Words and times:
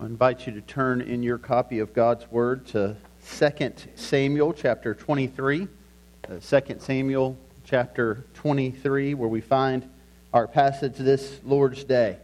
I 0.00 0.06
invite 0.06 0.46
you 0.46 0.52
to 0.52 0.60
turn 0.60 1.00
in 1.00 1.24
your 1.24 1.38
copy 1.38 1.80
of 1.80 1.92
God's 1.92 2.30
Word 2.30 2.68
to 2.68 2.94
2 3.36 3.72
Samuel 3.96 4.52
chapter 4.52 4.94
23. 4.94 5.66
Uh, 6.30 6.34
2 6.38 6.76
Samuel 6.78 7.36
chapter 7.64 8.24
23, 8.34 9.14
where 9.14 9.28
we 9.28 9.40
find 9.40 9.90
our 10.32 10.46
passage 10.46 10.94
this 10.98 11.40
Lord's 11.44 11.82
Day. 11.82 12.16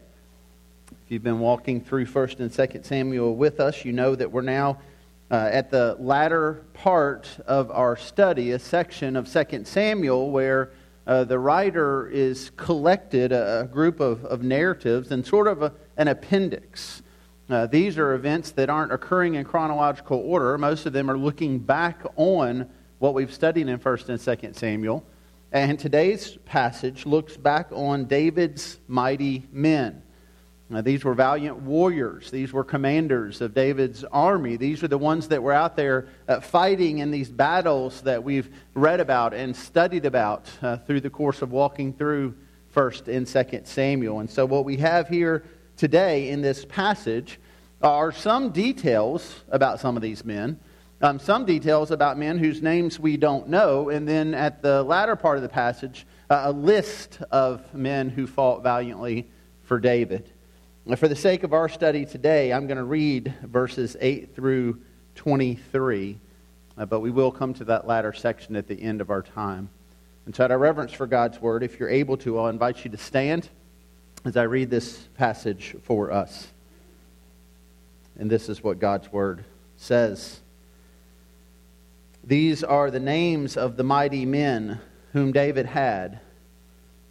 If 0.93 0.99
you've 1.09 1.25
been 1.25 1.41
walking 1.41 1.81
through 1.81 2.07
1st 2.07 2.39
and 2.39 2.51
2nd 2.53 2.85
Samuel 2.85 3.35
with 3.35 3.59
us, 3.59 3.85
you 3.85 3.93
know 3.93 4.15
that 4.15 4.31
we're 4.31 4.43
now 4.43 4.79
uh, 5.33 5.49
at 5.51 5.73
the 5.73 5.97
latter 5.99 6.63
part 6.75 7.29
of 7.45 7.73
our 7.73 7.97
study, 7.97 8.53
a 8.53 8.61
section 8.61 9.17
of 9.17 9.27
2nd 9.27 9.67
Samuel 9.67 10.31
where 10.31 10.71
uh, 11.09 11.25
the 11.25 11.41
writer 11.41 12.07
is 12.07 12.53
collected 12.57 13.33
a, 13.33 13.63
a 13.63 13.65
group 13.65 13.99
of, 13.99 14.25
of 14.27 14.45
narratives 14.45 15.11
and 15.11 15.27
sort 15.27 15.49
of 15.49 15.63
a, 15.63 15.73
an 15.97 16.07
appendix 16.07 17.03
uh, 17.51 17.67
these 17.67 17.99
are 17.99 18.15
events 18.15 18.53
that 18.53 18.71
aren't 18.71 18.93
occurring 18.93 19.35
in 19.35 19.45
chronological 19.45 20.19
order. 20.19 20.57
Most 20.57 20.87
of 20.87 20.93
them 20.93 21.11
are 21.11 21.19
looking 21.19 21.59
back 21.59 22.03
on 22.17 22.69
what 22.99 23.13
we've 23.13 23.33
studied 23.33 23.69
in 23.69 23.79
1st 23.79 24.09
and 24.09 24.19
2nd 24.19 24.55
Samuel. 24.55 25.05
And 25.53 25.79
today's 25.79 26.39
passage 26.47 27.05
looks 27.05 27.37
back 27.37 27.69
on 27.71 28.07
David's 28.07 28.79
mighty 28.89 29.47
men. 29.53 30.03
Now, 30.71 30.81
these 30.81 31.05
were 31.05 31.13
valiant 31.13 31.59
warriors. 31.59 32.31
These 32.31 32.53
were 32.53 32.65
commanders 32.65 33.43
of 33.43 33.53
David's 33.53 34.03
army. 34.05 34.57
These 34.57 34.83
are 34.83 34.89
the 34.89 34.99
ones 34.99 35.29
that 35.29 35.43
were 35.43 35.53
out 35.53 35.77
there 35.77 36.09
uh, 36.27 36.41
fighting 36.41 36.99
in 36.99 37.11
these 37.11 37.29
battles 37.29 38.01
that 38.01 38.25
we've 38.25 38.49
read 38.73 38.99
about 38.99 39.35
and 39.35 39.55
studied 39.55 40.07
about 40.07 40.51
uh, 40.63 40.79
through 40.79 41.03
the 41.03 41.11
course 41.11 41.43
of 41.43 41.53
walking 41.53 41.93
through 41.93 42.35
1st 42.75 43.15
and 43.15 43.27
2nd 43.27 43.67
Samuel. 43.67 44.21
And 44.21 44.31
so, 44.31 44.47
what 44.47 44.65
we 44.65 44.79
have 44.79 45.07
here 45.09 45.45
today 45.77 46.29
in 46.31 46.43
this 46.43 46.65
passage 46.65 47.39
are 47.83 48.13
some 48.13 48.51
details 48.51 49.43
about 49.51 49.81
some 49.81 49.97
of 49.97 50.03
these 50.03 50.25
men, 50.25 50.59
um, 51.03 51.19
some 51.19 51.45
details 51.45 51.91
about 51.91 52.17
men 52.17 52.39
whose 52.39 52.63
names 52.63 52.99
we 52.99 53.17
don't 53.17 53.49
know, 53.49 53.91
and 53.91 54.09
then 54.09 54.35
at 54.35 54.63
the 54.63 54.83
latter 54.83 55.17
part 55.17 55.37
of 55.37 55.43
the 55.43 55.49
passage, 55.49 56.07
uh, 56.31 56.43
a 56.47 56.53
list 56.53 57.19
of 57.31 57.75
men 57.75 58.09
who 58.09 58.27
fought 58.27 58.63
valiantly 58.63 59.29
for 59.65 59.79
David. 59.79 60.31
For 60.97 61.09
the 61.09 61.17
sake 61.17 61.43
of 61.43 61.53
our 61.53 61.69
study 61.69 62.05
today, 62.05 62.53
I'm 62.53 62.67
going 62.67 62.79
to 62.79 62.85
read 62.85 63.35
verses 63.43 63.97
8 64.01 64.35
through 64.35 64.81
23, 65.15 66.19
uh, 66.77 66.87
but 66.87 67.01
we 67.01 67.11
will 67.11 67.31
come 67.31 67.55
to 67.55 67.65
that 67.65 67.87
latter 67.87 68.13
section 68.13 68.57
at 68.57 68.69
the 68.69 68.81
end 68.81 69.01
of 69.01 69.11
our 69.11 69.23
time. 69.23 69.69
And 70.27 70.35
so, 70.35 70.45
out 70.45 70.51
of 70.51 70.61
reverence 70.61 70.93
for 70.93 71.07
God's 71.07 71.41
word, 71.41 71.63
if 71.63 71.79
you're 71.79 71.91
able 71.91 72.17
to, 72.19 72.39
I'll 72.39 72.49
invite 72.49 72.85
you 72.85 72.91
to 72.91 72.97
stand 72.97 73.49
as 74.25 74.37
I 74.37 74.45
read 74.45 74.71
this 74.71 74.99
passage 75.17 75.77
for 75.83 76.11
us. 76.11 76.49
And 78.19 78.31
this 78.31 78.49
is 78.49 78.63
what 78.63 78.79
God's 78.79 79.13
word 79.13 79.45
says. 79.77 80.41
These 82.23 82.65
are 82.65 82.91
the 82.91 83.01
names 83.01 83.57
of 83.57 83.77
the 83.77 83.83
mighty 83.83 84.25
men 84.25 84.81
whom 85.13 85.33
David 85.33 85.67
had 85.67 86.21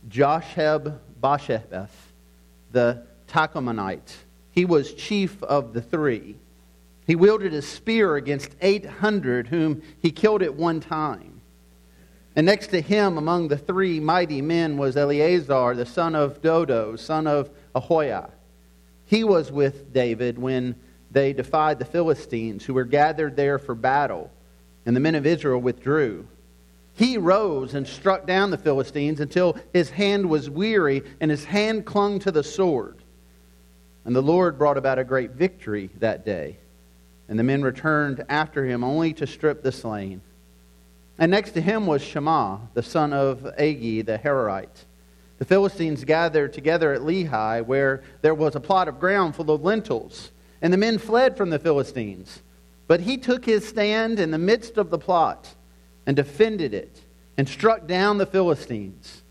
Josheb 0.09 0.99
Basshebeth, 1.21 1.91
the 2.71 3.03
Tahchemonite. 3.27 4.15
He 4.51 4.65
was 4.65 4.93
chief 4.93 5.41
of 5.43 5.73
the 5.73 5.81
three. 5.81 6.35
He 7.05 7.15
wielded 7.15 7.53
a 7.53 7.61
spear 7.61 8.15
against 8.15 8.49
800 8.61 9.47
whom 9.47 9.81
he 10.01 10.11
killed 10.11 10.41
at 10.41 10.55
one 10.55 10.79
time. 10.79 11.32
And 12.35 12.45
next 12.45 12.67
to 12.67 12.81
him, 12.81 13.17
among 13.17 13.47
the 13.47 13.57
three 13.57 13.99
mighty 13.99 14.41
men, 14.41 14.77
was 14.77 14.97
Eleazar, 14.97 15.75
the 15.75 15.85
son 15.85 16.15
of 16.15 16.41
Dodo, 16.41 16.95
son 16.95 17.27
of 17.27 17.51
Ahohiah. 17.75 18.31
He 19.05 19.23
was 19.23 19.51
with 19.51 19.93
David 19.93 20.39
when 20.39 20.75
they 21.11 21.33
defied 21.33 21.77
the 21.77 21.85
Philistines, 21.85 22.65
who 22.65 22.73
were 22.73 22.85
gathered 22.85 23.35
there 23.35 23.59
for 23.59 23.75
battle, 23.75 24.31
and 24.85 24.95
the 24.95 24.99
men 24.99 25.13
of 25.13 25.27
Israel 25.27 25.61
withdrew. 25.61 26.27
He 26.95 27.17
rose 27.17 27.73
and 27.73 27.87
struck 27.87 28.25
down 28.25 28.51
the 28.51 28.57
Philistines 28.57 29.19
until 29.19 29.57
his 29.71 29.91
hand 29.91 30.29
was 30.29 30.49
weary 30.49 31.03
and 31.19 31.29
his 31.29 31.45
hand 31.45 31.85
clung 31.85 32.19
to 32.19 32.31
the 32.31 32.43
sword. 32.43 32.97
And 34.05 34.15
the 34.15 34.21
Lord 34.21 34.57
brought 34.57 34.77
about 34.77 34.99
a 34.99 35.03
great 35.03 35.31
victory 35.31 35.89
that 35.99 36.25
day. 36.25 36.57
And 37.27 37.39
the 37.39 37.43
men 37.43 37.61
returned 37.61 38.23
after 38.29 38.65
him 38.65 38.83
only 38.83 39.13
to 39.13 39.25
strip 39.25 39.63
the 39.63 39.71
slain. 39.71 40.21
And 41.17 41.31
next 41.31 41.51
to 41.51 41.61
him 41.61 41.85
was 41.85 42.01
Shammah, 42.01 42.69
the 42.73 42.83
son 42.83 43.13
of 43.13 43.39
Agee 43.59 44.05
the 44.05 44.17
Hararite. 44.17 44.85
The 45.37 45.45
Philistines 45.45 46.03
gathered 46.05 46.53
together 46.53 46.93
at 46.93 47.01
Lehi, 47.01 47.65
where 47.65 48.03
there 48.21 48.33
was 48.33 48.55
a 48.55 48.59
plot 48.59 48.87
of 48.87 48.99
ground 48.99 49.35
full 49.35 49.51
of 49.51 49.63
lentils. 49.63 50.31
And 50.61 50.71
the 50.71 50.77
men 50.77 50.97
fled 50.97 51.37
from 51.37 51.49
the 51.49 51.59
Philistines. 51.59 52.41
But 52.87 53.01
he 53.01 53.17
took 53.17 53.45
his 53.45 53.67
stand 53.67 54.19
in 54.19 54.31
the 54.31 54.37
midst 54.37 54.77
of 54.77 54.89
the 54.89 54.97
plot 54.97 55.53
and 56.05 56.15
defended 56.15 56.73
it 56.73 57.01
and 57.37 57.47
struck 57.47 57.87
down 57.87 58.17
the 58.17 58.25
Philistines. 58.25 59.21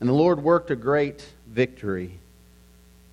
And 0.00 0.08
the 0.08 0.14
Lord 0.14 0.42
worked 0.42 0.70
a 0.70 0.76
great 0.76 1.24
victory. 1.46 2.18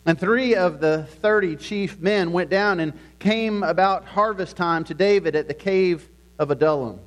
And 0.06 0.20
three 0.20 0.56
of 0.56 0.80
the 0.80 1.04
thirty 1.22 1.56
chief 1.56 2.00
men 2.00 2.32
went 2.32 2.50
down 2.50 2.80
and 2.80 2.94
came 3.20 3.64
about 3.64 4.06
harvest 4.06 4.56
time 4.56 4.84
to 4.86 4.94
David 4.94 5.36
at 5.36 5.48
the 5.48 5.54
cave 5.54 6.08
of 6.38 6.52
Adullam 6.52 7.00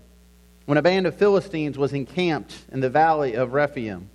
when 0.68 0.76
a 0.76 0.82
band 0.82 1.06
of 1.06 1.14
Philistines 1.14 1.78
was 1.78 1.94
encamped 1.94 2.54
in 2.70 2.80
the 2.80 2.90
valley 2.90 3.32
of 3.32 3.54
Rephaim. 3.54 4.10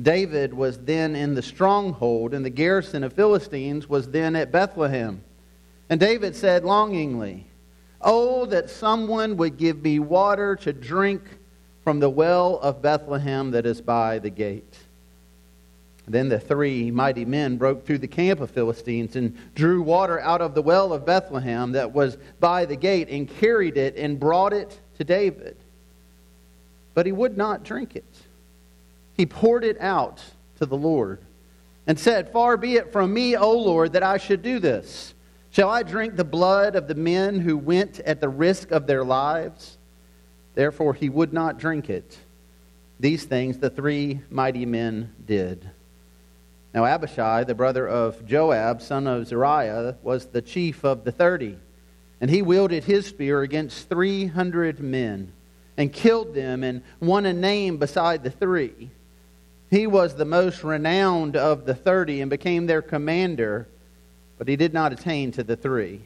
David 0.00 0.54
was 0.54 0.78
then 0.78 1.14
in 1.14 1.34
the 1.34 1.42
stronghold, 1.42 2.32
and 2.32 2.42
the 2.42 2.48
garrison 2.48 3.04
of 3.04 3.12
Philistines 3.12 3.86
was 3.86 4.08
then 4.08 4.34
at 4.36 4.50
Bethlehem. 4.50 5.22
And 5.90 6.00
David 6.00 6.34
said 6.34 6.64
longingly, 6.64 7.46
Oh, 8.00 8.46
that 8.46 8.70
someone 8.70 9.36
would 9.36 9.58
give 9.58 9.82
me 9.82 9.98
water 9.98 10.56
to 10.62 10.72
drink 10.72 11.20
from 11.84 12.00
the 12.00 12.08
well 12.08 12.58
of 12.60 12.80
Bethlehem 12.80 13.50
that 13.50 13.66
is 13.66 13.82
by 13.82 14.18
the 14.18 14.30
gate. 14.30 14.78
Then 16.08 16.30
the 16.30 16.40
three 16.40 16.90
mighty 16.90 17.26
men 17.26 17.58
broke 17.58 17.84
through 17.84 17.98
the 17.98 18.08
camp 18.08 18.40
of 18.40 18.50
Philistines 18.50 19.14
and 19.14 19.36
drew 19.54 19.82
water 19.82 20.20
out 20.20 20.40
of 20.40 20.54
the 20.54 20.62
well 20.62 20.94
of 20.94 21.04
Bethlehem 21.04 21.72
that 21.72 21.92
was 21.92 22.16
by 22.40 22.64
the 22.64 22.76
gate 22.76 23.10
and 23.10 23.28
carried 23.28 23.76
it 23.76 23.96
and 23.98 24.18
brought 24.18 24.54
it 24.54 24.80
to 24.96 25.04
David 25.04 25.58
but 26.96 27.04
he 27.04 27.12
would 27.12 27.36
not 27.36 27.62
drink 27.62 27.94
it. 27.94 28.22
He 29.12 29.26
poured 29.26 29.64
it 29.64 29.78
out 29.82 30.24
to 30.58 30.64
the 30.64 30.78
Lord 30.78 31.20
and 31.86 32.00
said, 32.00 32.32
Far 32.32 32.56
be 32.56 32.76
it 32.76 32.90
from 32.90 33.12
me, 33.12 33.36
O 33.36 33.52
Lord, 33.52 33.92
that 33.92 34.02
I 34.02 34.16
should 34.16 34.40
do 34.40 34.58
this. 34.58 35.12
Shall 35.50 35.68
I 35.68 35.82
drink 35.82 36.16
the 36.16 36.24
blood 36.24 36.74
of 36.74 36.88
the 36.88 36.94
men 36.94 37.38
who 37.38 37.58
went 37.58 38.00
at 38.00 38.22
the 38.22 38.30
risk 38.30 38.70
of 38.70 38.86
their 38.86 39.04
lives? 39.04 39.76
Therefore, 40.54 40.94
he 40.94 41.10
would 41.10 41.34
not 41.34 41.58
drink 41.58 41.90
it. 41.90 42.16
These 42.98 43.24
things 43.24 43.58
the 43.58 43.68
three 43.68 44.22
mighty 44.30 44.64
men 44.64 45.12
did. 45.26 45.70
Now, 46.72 46.86
Abishai, 46.86 47.44
the 47.44 47.54
brother 47.54 47.86
of 47.86 48.24
Joab, 48.24 48.80
son 48.80 49.06
of 49.06 49.26
Zeruiah, 49.26 49.98
was 50.02 50.28
the 50.28 50.40
chief 50.40 50.82
of 50.82 51.04
the 51.04 51.12
thirty, 51.12 51.58
and 52.22 52.30
he 52.30 52.40
wielded 52.40 52.84
his 52.84 53.04
spear 53.04 53.42
against 53.42 53.90
three 53.90 54.24
hundred 54.24 54.80
men 54.80 55.34
and 55.76 55.92
killed 55.92 56.34
them 56.34 56.64
and 56.64 56.82
won 57.00 57.26
a 57.26 57.32
name 57.32 57.76
beside 57.76 58.22
the 58.22 58.30
three. 58.30 58.90
He 59.70 59.86
was 59.86 60.14
the 60.14 60.24
most 60.24 60.64
renowned 60.64 61.36
of 61.36 61.66
the 61.66 61.74
thirty 61.74 62.20
and 62.20 62.30
became 62.30 62.66
their 62.66 62.82
commander, 62.82 63.68
but 64.38 64.48
he 64.48 64.56
did 64.56 64.72
not 64.72 64.92
attain 64.92 65.32
to 65.32 65.42
the 65.42 65.56
three. 65.56 66.02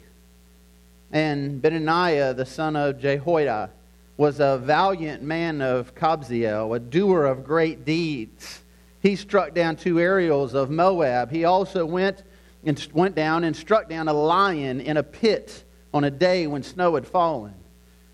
And 1.11 1.61
Benaiah, 1.61 2.33
the 2.33 2.45
son 2.45 2.75
of 2.75 2.99
Jehoiada, 2.99 3.69
was 4.17 4.39
a 4.39 4.57
valiant 4.57 5.23
man 5.23 5.61
of 5.61 5.95
Kabzeel, 5.95 6.75
a 6.75 6.79
doer 6.79 7.25
of 7.25 7.43
great 7.43 7.85
deeds. 7.85 8.61
He 9.01 9.15
struck 9.15 9.53
down 9.53 9.75
two 9.75 9.99
Ariels 9.99 10.53
of 10.53 10.69
Moab. 10.69 11.31
He 11.31 11.43
also 11.43 11.85
went 11.85 12.23
and 12.63 12.87
went 12.93 13.15
down 13.15 13.43
and 13.43 13.55
struck 13.55 13.89
down 13.89 14.07
a 14.07 14.13
lion 14.13 14.79
in 14.79 14.97
a 14.97 15.03
pit 15.03 15.63
on 15.93 16.03
a 16.03 16.11
day 16.11 16.45
when 16.47 16.61
snow 16.61 16.95
had 16.95 17.07
fallen 17.07 17.55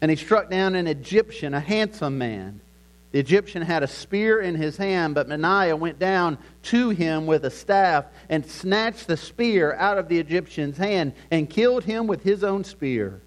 and 0.02 0.12
he 0.12 0.18
struck 0.18 0.50
down 0.50 0.76
an 0.76 0.88
Egyptian, 0.88 1.54
a 1.54 1.60
handsome 1.60 2.18
man. 2.18 2.62
The 3.12 3.20
Egyptian 3.20 3.62
had 3.62 3.84
a 3.84 3.88
spear 3.88 4.42
in 4.42 4.56
his 4.56 4.78
hand, 4.78 5.16
but 5.16 5.30
Benaiah 5.30 5.76
went 5.76 5.98
down 5.98 6.38
to 6.64 6.90
him 6.90 7.26
with 7.26 7.46
a 7.46 7.50
staff 7.50 8.06
and 8.30 8.46
snatched 8.46 9.08
the 9.08 9.18
spear 9.18 9.74
out 9.74 9.98
of 9.98 10.08
the 10.10 10.20
Egyptian's 10.20 10.78
hand 10.78 11.14
and 11.32 11.50
killed 11.50 11.84
him 11.86 12.06
with 12.06 12.22
his 12.22 12.44
own 12.44 12.64
spear. 12.64 13.22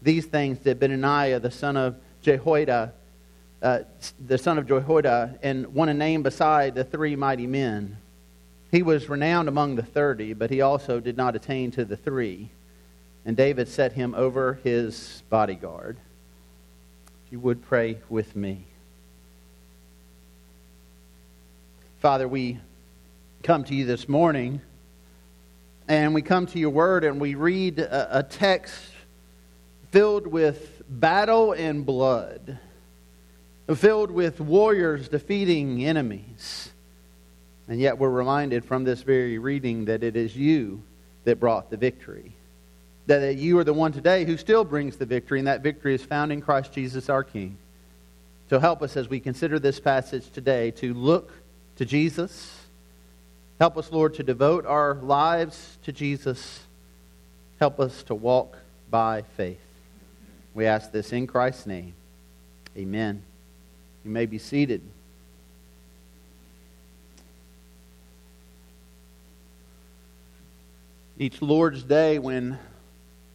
These 0.00 0.26
things 0.26 0.58
did 0.58 0.80
Benaiah, 0.80 1.38
the 1.38 1.50
son 1.50 1.76
of 1.76 1.96
Jehoiada, 2.22 2.92
uh, 3.62 3.80
the 4.26 4.38
son 4.38 4.58
of 4.58 4.66
Jehoiada, 4.66 5.38
and 5.42 5.74
won 5.74 5.88
a 5.88 5.94
name 5.94 6.22
beside 6.22 6.74
the 6.74 6.84
three 6.84 7.14
mighty 7.14 7.46
men. 7.46 7.98
He 8.70 8.82
was 8.82 9.08
renowned 9.08 9.48
among 9.48 9.76
the 9.76 9.82
thirty, 9.82 10.32
but 10.32 10.50
he 10.50 10.60
also 10.60 10.98
did 11.00 11.16
not 11.16 11.36
attain 11.36 11.70
to 11.72 11.84
the 11.84 11.96
three 11.96 12.50
and 13.24 13.36
David 13.36 13.68
set 13.68 13.92
him 13.92 14.14
over 14.14 14.54
his 14.64 15.22
bodyguard. 15.28 15.96
If 17.26 17.32
you 17.32 17.40
would 17.40 17.62
pray 17.62 17.98
with 18.08 18.34
me. 18.34 18.64
Father, 22.00 22.28
we 22.28 22.58
come 23.42 23.64
to 23.64 23.74
you 23.74 23.84
this 23.84 24.08
morning 24.08 24.60
and 25.88 26.14
we 26.14 26.22
come 26.22 26.46
to 26.46 26.58
your 26.58 26.70
word 26.70 27.04
and 27.04 27.20
we 27.20 27.34
read 27.34 27.78
a, 27.78 28.20
a 28.20 28.22
text 28.22 28.78
filled 29.90 30.26
with 30.26 30.82
battle 30.88 31.52
and 31.52 31.84
blood, 31.84 32.58
filled 33.74 34.10
with 34.10 34.40
warriors 34.40 35.08
defeating 35.08 35.84
enemies. 35.84 36.70
And 37.68 37.80
yet 37.80 37.98
we're 37.98 38.10
reminded 38.10 38.64
from 38.64 38.84
this 38.84 39.02
very 39.02 39.38
reading 39.38 39.86
that 39.86 40.02
it 40.02 40.16
is 40.16 40.36
you 40.36 40.82
that 41.24 41.40
brought 41.40 41.70
the 41.70 41.76
victory. 41.76 42.32
That 43.08 43.36
you 43.36 43.58
are 43.58 43.64
the 43.64 43.72
one 43.72 43.92
today 43.92 44.26
who 44.26 44.36
still 44.36 44.64
brings 44.64 44.96
the 44.96 45.06
victory, 45.06 45.38
and 45.38 45.48
that 45.48 45.62
victory 45.62 45.94
is 45.94 46.04
found 46.04 46.30
in 46.30 46.42
Christ 46.42 46.72
Jesus 46.74 47.08
our 47.08 47.24
King. 47.24 47.56
So 48.50 48.58
help 48.58 48.82
us 48.82 48.98
as 48.98 49.08
we 49.08 49.18
consider 49.18 49.58
this 49.58 49.80
passage 49.80 50.30
today 50.30 50.70
to 50.72 50.92
look 50.92 51.32
to 51.76 51.86
Jesus. 51.86 52.66
Help 53.58 53.78
us, 53.78 53.90
Lord, 53.90 54.12
to 54.14 54.22
devote 54.22 54.66
our 54.66 54.94
lives 54.96 55.78
to 55.84 55.92
Jesus. 55.92 56.60
Help 57.58 57.80
us 57.80 58.02
to 58.04 58.14
walk 58.14 58.58
by 58.90 59.22
faith. 59.38 59.58
We 60.52 60.66
ask 60.66 60.92
this 60.92 61.10
in 61.10 61.26
Christ's 61.26 61.66
name. 61.66 61.94
Amen. 62.76 63.22
You 64.04 64.10
may 64.10 64.26
be 64.26 64.38
seated. 64.38 64.82
Each 71.18 71.40
Lord's 71.40 71.82
Day, 71.82 72.18
when 72.18 72.58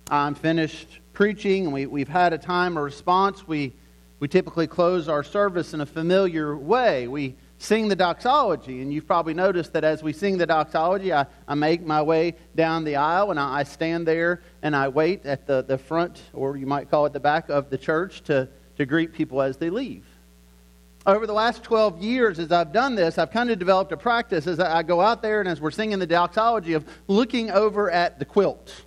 I'm 0.09 0.35
finished 0.35 0.99
preaching 1.13 1.65
and 1.65 1.73
we, 1.73 1.85
we've 1.85 2.09
had 2.09 2.33
a 2.33 2.37
time 2.37 2.77
of 2.77 2.83
response, 2.83 3.47
we, 3.47 3.73
we 4.19 4.27
typically 4.27 4.67
close 4.67 5.07
our 5.07 5.23
service 5.23 5.73
in 5.73 5.81
a 5.81 5.85
familiar 5.85 6.57
way. 6.57 7.07
We 7.07 7.35
sing 7.57 7.87
the 7.87 7.95
doxology. 7.95 8.81
And 8.81 8.93
you've 8.93 9.07
probably 9.07 9.33
noticed 9.33 9.73
that 9.73 9.83
as 9.83 10.03
we 10.03 10.11
sing 10.13 10.37
the 10.37 10.45
doxology, 10.45 11.13
I, 11.13 11.25
I 11.47 11.55
make 11.55 11.81
my 11.85 12.01
way 12.01 12.35
down 12.55 12.83
the 12.83 12.97
aisle 12.97 13.31
and 13.31 13.39
I, 13.39 13.59
I 13.59 13.63
stand 13.63 14.07
there 14.07 14.41
and 14.61 14.75
I 14.75 14.89
wait 14.89 15.25
at 15.25 15.47
the, 15.47 15.63
the 15.63 15.77
front, 15.77 16.21
or 16.33 16.57
you 16.57 16.65
might 16.65 16.91
call 16.91 17.05
it 17.05 17.13
the 17.13 17.19
back 17.19 17.49
of 17.49 17.69
the 17.69 17.77
church, 17.77 18.23
to, 18.23 18.49
to 18.77 18.85
greet 18.85 19.13
people 19.13 19.41
as 19.41 19.57
they 19.57 19.69
leave. 19.69 20.05
Over 21.05 21.27
the 21.27 21.33
last 21.33 21.63
12 21.63 22.01
years, 22.01 22.39
as 22.39 22.51
I've 22.51 22.71
done 22.71 22.95
this, 22.95 23.17
I've 23.17 23.31
kind 23.31 23.51
of 23.51 23.59
developed 23.59 23.91
a 23.91 23.97
practice 23.97 24.47
as 24.47 24.59
I 24.59 24.83
go 24.83 25.01
out 25.01 25.21
there 25.21 25.41
and 25.41 25.49
as 25.49 25.59
we're 25.59 25.71
singing 25.71 25.99
the 25.99 26.07
doxology 26.07 26.73
of 26.73 26.85
looking 27.07 27.51
over 27.51 27.91
at 27.91 28.19
the 28.19 28.25
quilt. 28.25 28.83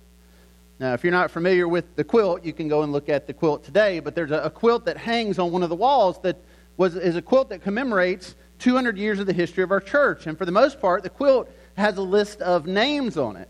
Now, 0.79 0.93
if 0.93 1.03
you're 1.03 1.11
not 1.11 1.31
familiar 1.31 1.67
with 1.67 1.95
the 1.95 2.03
quilt, 2.03 2.45
you 2.45 2.53
can 2.53 2.67
go 2.67 2.83
and 2.83 2.91
look 2.91 3.09
at 3.09 3.25
the 3.25 3.33
quilt 3.33 3.63
today, 3.63 3.99
but 3.99 4.13
there's 4.13 4.31
a, 4.31 4.41
a 4.43 4.49
quilt 4.49 4.85
that 4.85 4.97
hangs 4.97 5.39
on 5.39 5.51
one 5.51 5.63
of 5.63 5.69
the 5.69 5.75
walls 5.75 6.19
that 6.21 6.37
was, 6.77 6.95
is 6.95 7.15
a 7.15 7.21
quilt 7.21 7.49
that 7.49 7.63
commemorates 7.63 8.35
200 8.59 8.97
years 8.97 9.19
of 9.19 9.25
the 9.25 9.33
history 9.33 9.63
of 9.63 9.71
our 9.71 9.79
church. 9.79 10.27
And 10.27 10.37
for 10.37 10.45
the 10.45 10.51
most 10.51 10.79
part, 10.79 11.03
the 11.03 11.09
quilt 11.09 11.49
has 11.77 11.97
a 11.97 12.01
list 12.01 12.41
of 12.41 12.67
names 12.67 13.17
on 13.17 13.37
it. 13.37 13.49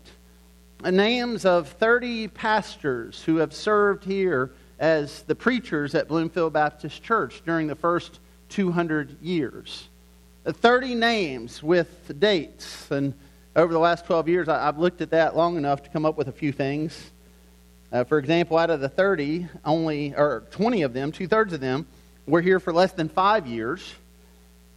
Uh, 0.82 0.90
names 0.90 1.44
of 1.44 1.68
30 1.68 2.28
pastors 2.28 3.22
who 3.22 3.36
have 3.36 3.52
served 3.52 4.04
here 4.04 4.52
as 4.78 5.22
the 5.22 5.34
preachers 5.34 5.94
at 5.94 6.08
Bloomfield 6.08 6.52
Baptist 6.52 7.02
Church 7.02 7.42
during 7.44 7.66
the 7.66 7.74
first 7.74 8.20
200 8.50 9.20
years. 9.20 9.88
Uh, 10.46 10.52
30 10.52 10.94
names 10.94 11.62
with 11.62 12.18
dates. 12.18 12.90
And 12.90 13.12
over 13.56 13.72
the 13.72 13.78
last 13.78 14.06
12 14.06 14.28
years, 14.28 14.48
I've 14.48 14.78
looked 14.78 15.00
at 15.02 15.10
that 15.10 15.36
long 15.36 15.56
enough 15.56 15.82
to 15.82 15.90
come 15.90 16.06
up 16.06 16.16
with 16.16 16.28
a 16.28 16.32
few 16.32 16.52
things. 16.52 17.10
Uh, 17.90 18.04
for 18.04 18.18
example, 18.18 18.58
out 18.58 18.68
of 18.68 18.80
the 18.80 18.88
30, 18.88 19.48
only, 19.64 20.14
or 20.14 20.44
20 20.50 20.82
of 20.82 20.92
them, 20.92 21.10
two 21.10 21.26
thirds 21.26 21.52
of 21.52 21.60
them, 21.60 21.86
were 22.26 22.42
here 22.42 22.60
for 22.60 22.72
less 22.72 22.92
than 22.92 23.08
five 23.08 23.46
years. 23.46 23.94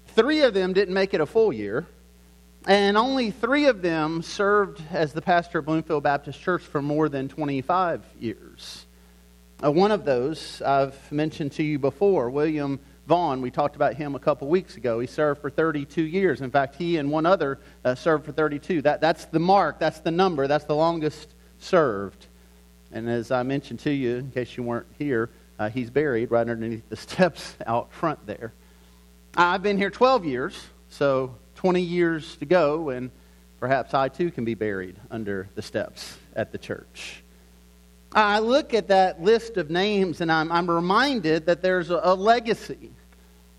Three 0.08 0.42
of 0.42 0.54
them 0.54 0.72
didn't 0.72 0.94
make 0.94 1.14
it 1.14 1.20
a 1.20 1.26
full 1.26 1.52
year, 1.52 1.86
and 2.68 2.98
only 2.98 3.32
three 3.32 3.66
of 3.66 3.82
them 3.82 4.22
served 4.22 4.82
as 4.92 5.12
the 5.12 5.22
pastor 5.22 5.60
of 5.60 5.66
Bloomfield 5.66 6.04
Baptist 6.04 6.40
Church 6.40 6.62
for 6.62 6.82
more 6.82 7.10
than 7.10 7.28
25 7.28 8.02
years. 8.20 8.86
Uh, 9.64 9.72
one 9.72 9.92
of 9.92 10.06
those 10.06 10.62
I've 10.62 11.12
mentioned 11.12 11.52
to 11.54 11.64
you 11.64 11.80
before, 11.80 12.30
William 12.30 12.80
Vaughn. 13.08 13.42
We 13.42 13.52
talked 13.52 13.76
about 13.76 13.96
him 13.96 14.16
a 14.16 14.20
couple 14.20 14.48
weeks 14.48 14.78
ago. 14.78 15.00
He 15.02 15.08
served 15.08 15.42
for 15.42 15.50
32 15.50 16.02
years. 16.02 16.42
In 16.42 16.50
fact, 16.50 16.76
he 16.76 16.98
and 16.98 17.12
one 17.12 17.26
other 17.26 17.60
uh, 17.84 17.94
served 17.94 18.26
for 18.26 18.32
32. 18.32 18.84
That, 18.84 19.02
that's 19.02 19.26
the 19.26 19.40
mark, 19.40 19.80
that's 19.80 20.00
the 20.00 20.12
number, 20.12 20.48
that's 20.48 20.66
the 20.66 20.76
longest 20.76 21.34
served. 21.60 22.28
And 22.94 23.10
as 23.10 23.32
I 23.32 23.44
mentioned 23.44 23.80
to 23.82 23.92
you, 23.92 24.18
in 24.18 24.32
case 24.32 24.58
you 24.58 24.64
weren't 24.64 24.88
here, 24.98 25.30
uh, 25.58 25.70
he's 25.70 25.90
buried 25.90 26.32
right 26.32 26.48
underneath 26.48 26.88
the 26.90 26.96
steps 26.98 27.56
out 27.66 27.92
front 27.94 28.26
there. 28.26 28.54
I've 29.36 29.64
been 29.64 29.78
here 29.78 29.90
12 29.90 30.26
years, 30.26 30.62
so 30.90 31.36
20 31.56 31.82
years 31.82 32.36
to 32.38 32.46
go, 32.46 32.90
and 32.90 33.12
perhaps 33.60 33.94
I 33.94 34.10
too 34.10 34.32
can 34.32 34.44
be 34.44 34.56
buried 34.56 34.98
under 35.10 35.48
the 35.56 35.62
steps 35.62 36.18
at 36.36 36.52
the 36.52 36.58
church. 36.58 37.24
I 38.14 38.40
look 38.40 38.74
at 38.74 38.90
that 38.90 39.22
list 39.22 39.56
of 39.56 39.70
names 39.70 40.20
and 40.20 40.30
I'm, 40.30 40.52
I'm 40.52 40.70
reminded 40.70 41.46
that 41.46 41.62
there's 41.62 41.92
a, 41.92 42.02
a 42.04 42.16
legacy. 42.16 42.92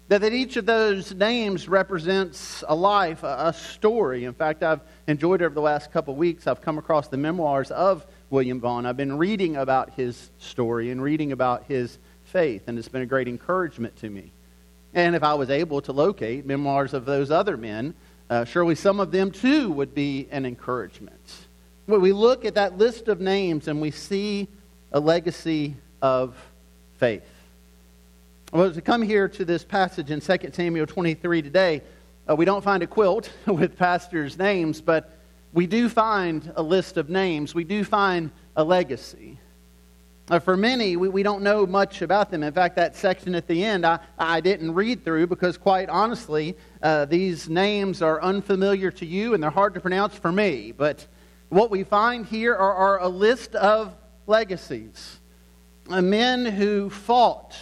That, 0.09 0.21
that 0.21 0.35
each 0.35 0.57
of 0.57 0.67
those 0.67 1.15
names 1.15 1.69
represents 1.69 2.63
a 2.69 2.75
life, 2.75 3.23
a, 3.23 3.47
a 3.47 3.53
story. 3.55 4.27
In 4.27 4.35
fact, 4.35 4.63
I've 4.63 4.81
enjoyed 5.07 5.41
over 5.41 5.55
the 5.55 5.63
last 5.63 5.91
couple 5.91 6.13
of 6.13 6.19
weeks, 6.19 6.47
I've 6.47 6.61
come 6.61 6.77
across 6.77 7.09
the 7.09 7.17
memoirs 7.17 7.71
of 7.71 8.05
William 8.33 8.59
Vaughn. 8.61 8.87
I've 8.87 8.97
been 8.97 9.19
reading 9.19 9.57
about 9.57 9.93
his 9.93 10.31
story 10.39 10.91
and 10.91 11.03
reading 11.03 11.33
about 11.33 11.65
his 11.69 11.99
faith, 12.25 12.63
and 12.67 12.79
it's 12.79 12.89
been 12.89 13.03
a 13.03 13.07
great 13.07 13.29
encouragement 13.29 13.95
to 13.97 14.09
me. 14.09 14.33
And 14.95 15.15
if 15.15 15.23
I 15.23 15.35
was 15.35 15.51
able 15.51 15.83
to 15.83 15.93
locate 15.93 16.47
memoirs 16.47 16.95
of 16.95 17.05
those 17.05 17.31
other 17.31 17.59
men, 17.59 17.93
uh, 18.31 18.47
surely 18.47 18.75
some 18.75 19.01
of 19.01 19.13
them 19.13 19.33
too 19.33 19.71
would 19.73 19.95
be 19.95 20.29
an 20.31 20.47
encouragement. 20.47 21.47
When 21.85 22.01
we 22.01 22.15
look 22.15 22.47
at 22.47 22.55
that 22.55 22.79
list 22.79 23.09
of 23.09 23.21
names 23.21 23.69
and 23.69 23.83
we 23.83 23.91
see 23.91 24.49
a 24.93 24.99
legacy 24.99 25.77
of 26.01 26.35
faith. 26.97 27.29
Well, 28.51 28.71
we 28.71 28.81
come 28.81 29.03
here 29.03 29.29
to 29.29 29.45
this 29.45 29.63
passage 29.63 30.11
in 30.11 30.21
2 30.21 30.53
Samuel 30.53 30.87
23 30.87 31.43
today, 31.43 31.83
uh, 32.31 32.35
we 32.35 32.47
don't 32.47 32.65
find 32.65 32.83
a 32.83 32.87
quilt 32.87 33.31
with 33.47 33.77
pastors' 33.77 34.39
names, 34.39 34.81
but 34.81 35.19
we 35.53 35.67
do 35.67 35.89
find 35.89 36.53
a 36.57 36.63
list 36.63 36.97
of 36.97 37.11
names. 37.11 37.55
We 37.55 37.65
do 37.65 37.85
find 37.85 38.31
a 38.57 38.65
legacy. 38.65 39.39
Uh, 40.31 40.39
for 40.39 40.57
many, 40.57 40.97
we, 40.97 41.09
we 41.09 41.23
don't 41.23 41.43
know 41.43 41.67
much 41.67 42.01
about 42.01 42.31
them. 42.31 42.43
In 42.43 42.53
fact, 42.53 42.77
that 42.77 42.97
section 42.97 43.35
at 43.35 43.47
the 43.47 43.65
end 43.65 43.85
I, 43.85 43.99
I 44.19 44.41
didn't 44.41 44.73
read 44.73 45.05
through 45.05 45.27
because, 45.27 45.59
quite 45.59 45.89
honestly, 45.89 46.57
uh, 46.83 47.05
these 47.05 47.49
names 47.49 48.01
are 48.01 48.23
unfamiliar 48.23 48.91
to 48.93 49.05
you 49.05 49.35
and 49.35 49.43
they're 49.43 49.51
hard 49.51 49.75
to 49.75 49.81
pronounce 49.81 50.15
for 50.15 50.33
me. 50.33 50.73
But 50.73 51.07
what 51.49 51.71
we 51.71 51.85
find 51.85 52.25
here 52.25 52.55
are, 52.55 52.75
are 52.75 53.01
a 53.01 53.09
list 53.09 53.55
of 53.55 53.95
legacies. 54.27 55.19
Uh, 55.91 56.01
men 56.01 56.47
who 56.47 56.89
fought 56.89 57.55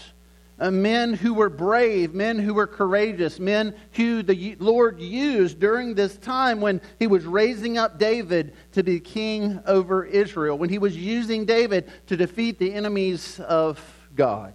uh, 0.60 0.70
men 0.70 1.14
who 1.14 1.32
were 1.32 1.48
brave, 1.48 2.12
men 2.14 2.38
who 2.38 2.52
were 2.52 2.66
courageous, 2.66 3.40
men 3.40 3.74
who 3.92 4.22
the 4.22 4.56
Lord 4.60 5.00
used 5.00 5.58
during 5.58 5.94
this 5.94 6.16
time 6.18 6.60
when 6.60 6.82
he 6.98 7.06
was 7.06 7.24
raising 7.24 7.78
up 7.78 7.98
David 7.98 8.54
to 8.72 8.82
be 8.82 9.00
king 9.00 9.60
over 9.66 10.04
Israel, 10.04 10.58
when 10.58 10.68
he 10.68 10.78
was 10.78 10.96
using 10.96 11.46
David 11.46 11.90
to 12.08 12.16
defeat 12.16 12.58
the 12.58 12.74
enemies 12.74 13.40
of 13.40 13.80
God. 14.14 14.52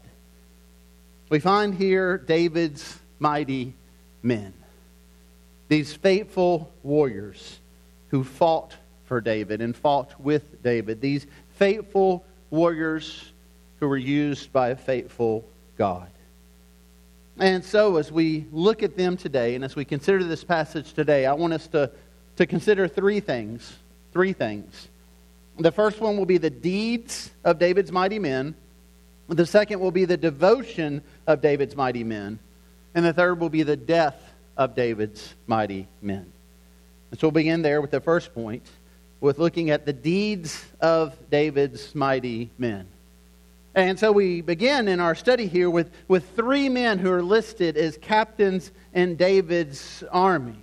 We 1.30 1.40
find 1.40 1.74
here 1.74 2.20
David's 2.20 3.00
mighty 3.18 3.74
men, 4.22 4.54
these 5.70 5.92
faithful 5.92 6.72
warriors 6.84 7.60
who 8.10 8.24
fought 8.24 8.76
for 9.06 9.22
David 9.22 9.60
and 9.60 9.76
fought 9.76 10.20
with 10.22 10.62
David, 10.62 11.02
these 11.02 11.26
faithful 11.56 12.24
warriors 12.52 13.32
who 13.80 13.88
were 13.88 13.98
used 13.98 14.54
by 14.54 14.76
faithful 14.76 15.44
God. 15.78 16.10
And 17.38 17.64
so, 17.64 17.98
as 17.98 18.12
we 18.12 18.46
look 18.52 18.82
at 18.82 18.96
them 18.96 19.18
today, 19.18 19.56
and 19.56 19.64
as 19.64 19.76
we 19.76 19.84
consider 19.84 20.24
this 20.24 20.44
passage 20.44 20.94
today, 20.94 21.26
I 21.26 21.34
want 21.34 21.54
us 21.54 21.68
to, 21.68 21.92
to 22.38 22.46
consider 22.46 22.88
three 22.88 23.20
things. 23.20 23.78
Three 24.14 24.32
things. 24.32 24.88
The 25.60 25.72
first 25.72 26.00
one 26.00 26.18
will 26.18 26.26
be 26.26 26.38
the 26.38 26.50
deeds 26.50 27.32
of 27.44 27.60
David's 27.60 27.92
mighty 27.92 28.20
men. 28.20 28.56
The 29.28 29.46
second 29.46 29.80
will 29.80 29.92
be 29.92 30.06
the 30.06 30.18
devotion 30.18 31.02
of 31.28 31.42
David's 31.42 31.76
mighty 31.76 32.04
men. 32.04 32.40
And 32.94 33.04
the 33.04 33.14
third 33.14 33.40
will 33.42 33.50
be 33.50 33.64
the 33.64 33.76
death 33.76 34.22
of 34.56 34.76
David's 34.76 35.34
mighty 35.48 35.88
men. 36.02 36.32
And 37.12 37.20
so 37.20 37.28
we'll 37.28 37.32
begin 37.32 37.62
there 37.62 37.82
with 37.82 37.92
the 37.92 38.00
first 38.00 38.34
point, 38.34 38.66
with 39.20 39.40
looking 39.40 39.70
at 39.70 39.86
the 39.86 39.94
deeds 39.94 40.64
of 40.80 41.14
David's 41.30 41.94
mighty 41.94 42.52
men. 42.58 42.88
And 43.76 44.00
so 44.00 44.14
we 44.14 44.40
begin 44.40 44.88
in 44.88 45.02
our 45.02 45.16
study 45.16 45.48
here 45.48 45.70
with, 45.70 45.92
with 46.08 46.34
three 46.34 46.70
men 46.70 46.98
who 46.98 47.12
are 47.12 47.22
listed 47.22 47.76
as 47.76 47.98
captains 47.98 48.72
in 48.94 49.18
David's 49.18 50.02
army. 50.14 50.56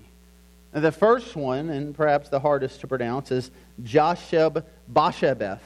The 0.73 0.91
first 0.91 1.37
one, 1.37 1.69
and 1.69 1.95
perhaps 1.95 2.31
the 2.31 2.41
hardest 2.41 2.81
to 2.81 2.87
pronounce, 2.87 3.31
is 3.31 3.51
Josheb 3.83 4.65
Basshebeth. 4.91 5.61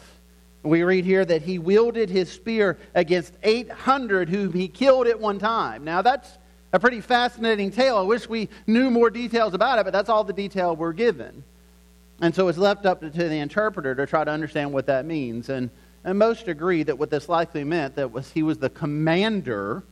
We 0.65 0.83
read 0.83 1.05
here 1.05 1.25
that 1.25 1.43
he 1.43 1.61
wielded 1.61 2.11
his 2.11 2.33
spear 2.33 2.79
against 2.97 3.35
800 3.45 4.29
whom 4.29 4.53
he 4.53 4.67
killed 4.67 5.07
at 5.07 5.21
one 5.21 5.39
time. 5.39 5.85
Now, 5.85 6.03
that's 6.03 6.39
a 6.73 6.81
pretty 6.81 7.01
fascinating 7.01 7.71
tale. 7.71 7.97
I 7.97 8.03
wish 8.03 8.29
we 8.29 8.49
knew 8.67 8.91
more 8.91 9.09
details 9.09 9.55
about 9.55 9.79
it, 9.79 9.85
but 9.85 9.93
that's 9.93 10.09
all 10.09 10.25
the 10.25 10.33
detail 10.33 10.75
we're 10.75 10.93
given. 10.93 11.45
And 12.21 12.35
so 12.35 12.49
it's 12.49 12.59
left 12.59 12.87
up 12.87 13.03
to 13.03 13.09
the 13.11 13.39
interpreter 13.39 13.95
to 13.95 14.05
try 14.05 14.25
to 14.25 14.33
understand 14.33 14.73
what 14.73 14.87
that 14.87 15.05
means. 15.05 15.49
And, 15.49 15.71
and 16.07 16.21
most 16.21 16.47
agree 16.47 16.85
that 16.85 16.97
what 16.97 17.11
this 17.11 17.29
likely 17.29 17.65
meant 17.65 17.97
that 17.97 18.13
was 18.13 18.31
he 18.31 18.45
was 18.45 18.59
the 18.59 18.71
commander 18.71 19.83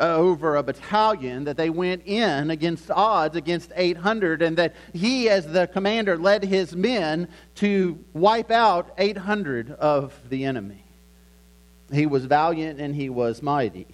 uh, 0.00 0.14
over 0.16 0.56
a 0.56 0.62
battalion 0.62 1.44
that 1.44 1.58
they 1.58 1.68
went 1.68 2.06
in 2.06 2.50
against 2.50 2.90
odds 2.90 3.36
against 3.36 3.70
800 3.76 4.40
and 4.40 4.56
that 4.56 4.74
he 4.94 5.28
as 5.28 5.46
the 5.46 5.66
commander 5.66 6.16
led 6.16 6.42
his 6.42 6.74
men 6.74 7.28
to 7.56 8.02
wipe 8.14 8.50
out 8.50 8.94
800 8.96 9.72
of 9.72 10.18
the 10.30 10.44
enemy. 10.44 10.82
He 11.92 12.06
was 12.06 12.24
valiant 12.24 12.80
and 12.80 12.94
he 12.94 13.10
was 13.10 13.42
mighty. 13.42 13.86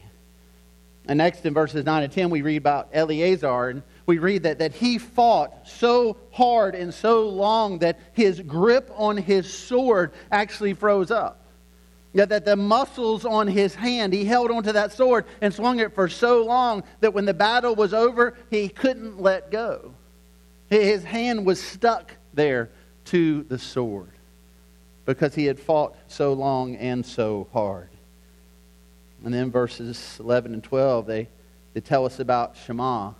And 1.06 1.18
next 1.18 1.44
in 1.44 1.54
verses 1.54 1.84
9 1.84 2.04
and 2.04 2.12
10 2.12 2.30
we 2.30 2.42
read 2.42 2.58
about 2.58 2.90
eleazar 2.92 3.70
and 3.70 3.82
we 4.06 4.18
read 4.18 4.44
that, 4.44 4.60
that 4.60 4.74
he 4.74 4.98
fought 4.98 5.66
so 5.66 6.18
hard 6.30 6.76
and 6.76 6.94
so 6.94 7.28
long 7.28 7.80
that 7.80 7.98
his 8.12 8.40
grip 8.40 8.92
on 8.94 9.16
his 9.16 9.52
sword 9.52 10.12
actually 10.30 10.74
froze 10.74 11.10
up 11.10 11.40
that 12.14 12.44
the 12.44 12.56
muscles 12.56 13.24
on 13.24 13.48
his 13.48 13.74
hand, 13.74 14.12
he 14.12 14.24
held 14.24 14.50
onto 14.50 14.72
that 14.72 14.92
sword 14.92 15.24
and 15.40 15.52
swung 15.52 15.80
it 15.80 15.94
for 15.94 16.08
so 16.08 16.44
long 16.44 16.84
that 17.00 17.12
when 17.12 17.24
the 17.24 17.34
battle 17.34 17.74
was 17.74 17.92
over, 17.92 18.34
he 18.50 18.68
couldn't 18.68 19.20
let 19.20 19.50
go. 19.50 19.92
His 20.70 21.02
hand 21.02 21.44
was 21.44 21.60
stuck 21.60 22.12
there 22.32 22.70
to 23.06 23.42
the 23.44 23.58
sword 23.58 24.12
because 25.04 25.34
he 25.34 25.44
had 25.44 25.58
fought 25.58 25.96
so 26.06 26.32
long 26.32 26.76
and 26.76 27.04
so 27.04 27.48
hard. 27.52 27.88
And 29.24 29.34
then 29.34 29.50
verses 29.50 30.16
11 30.20 30.54
and 30.54 30.62
12, 30.62 31.06
they, 31.06 31.28
they 31.74 31.80
tell 31.80 32.06
us 32.06 32.20
about 32.20 32.56
Shammah. 32.64 33.14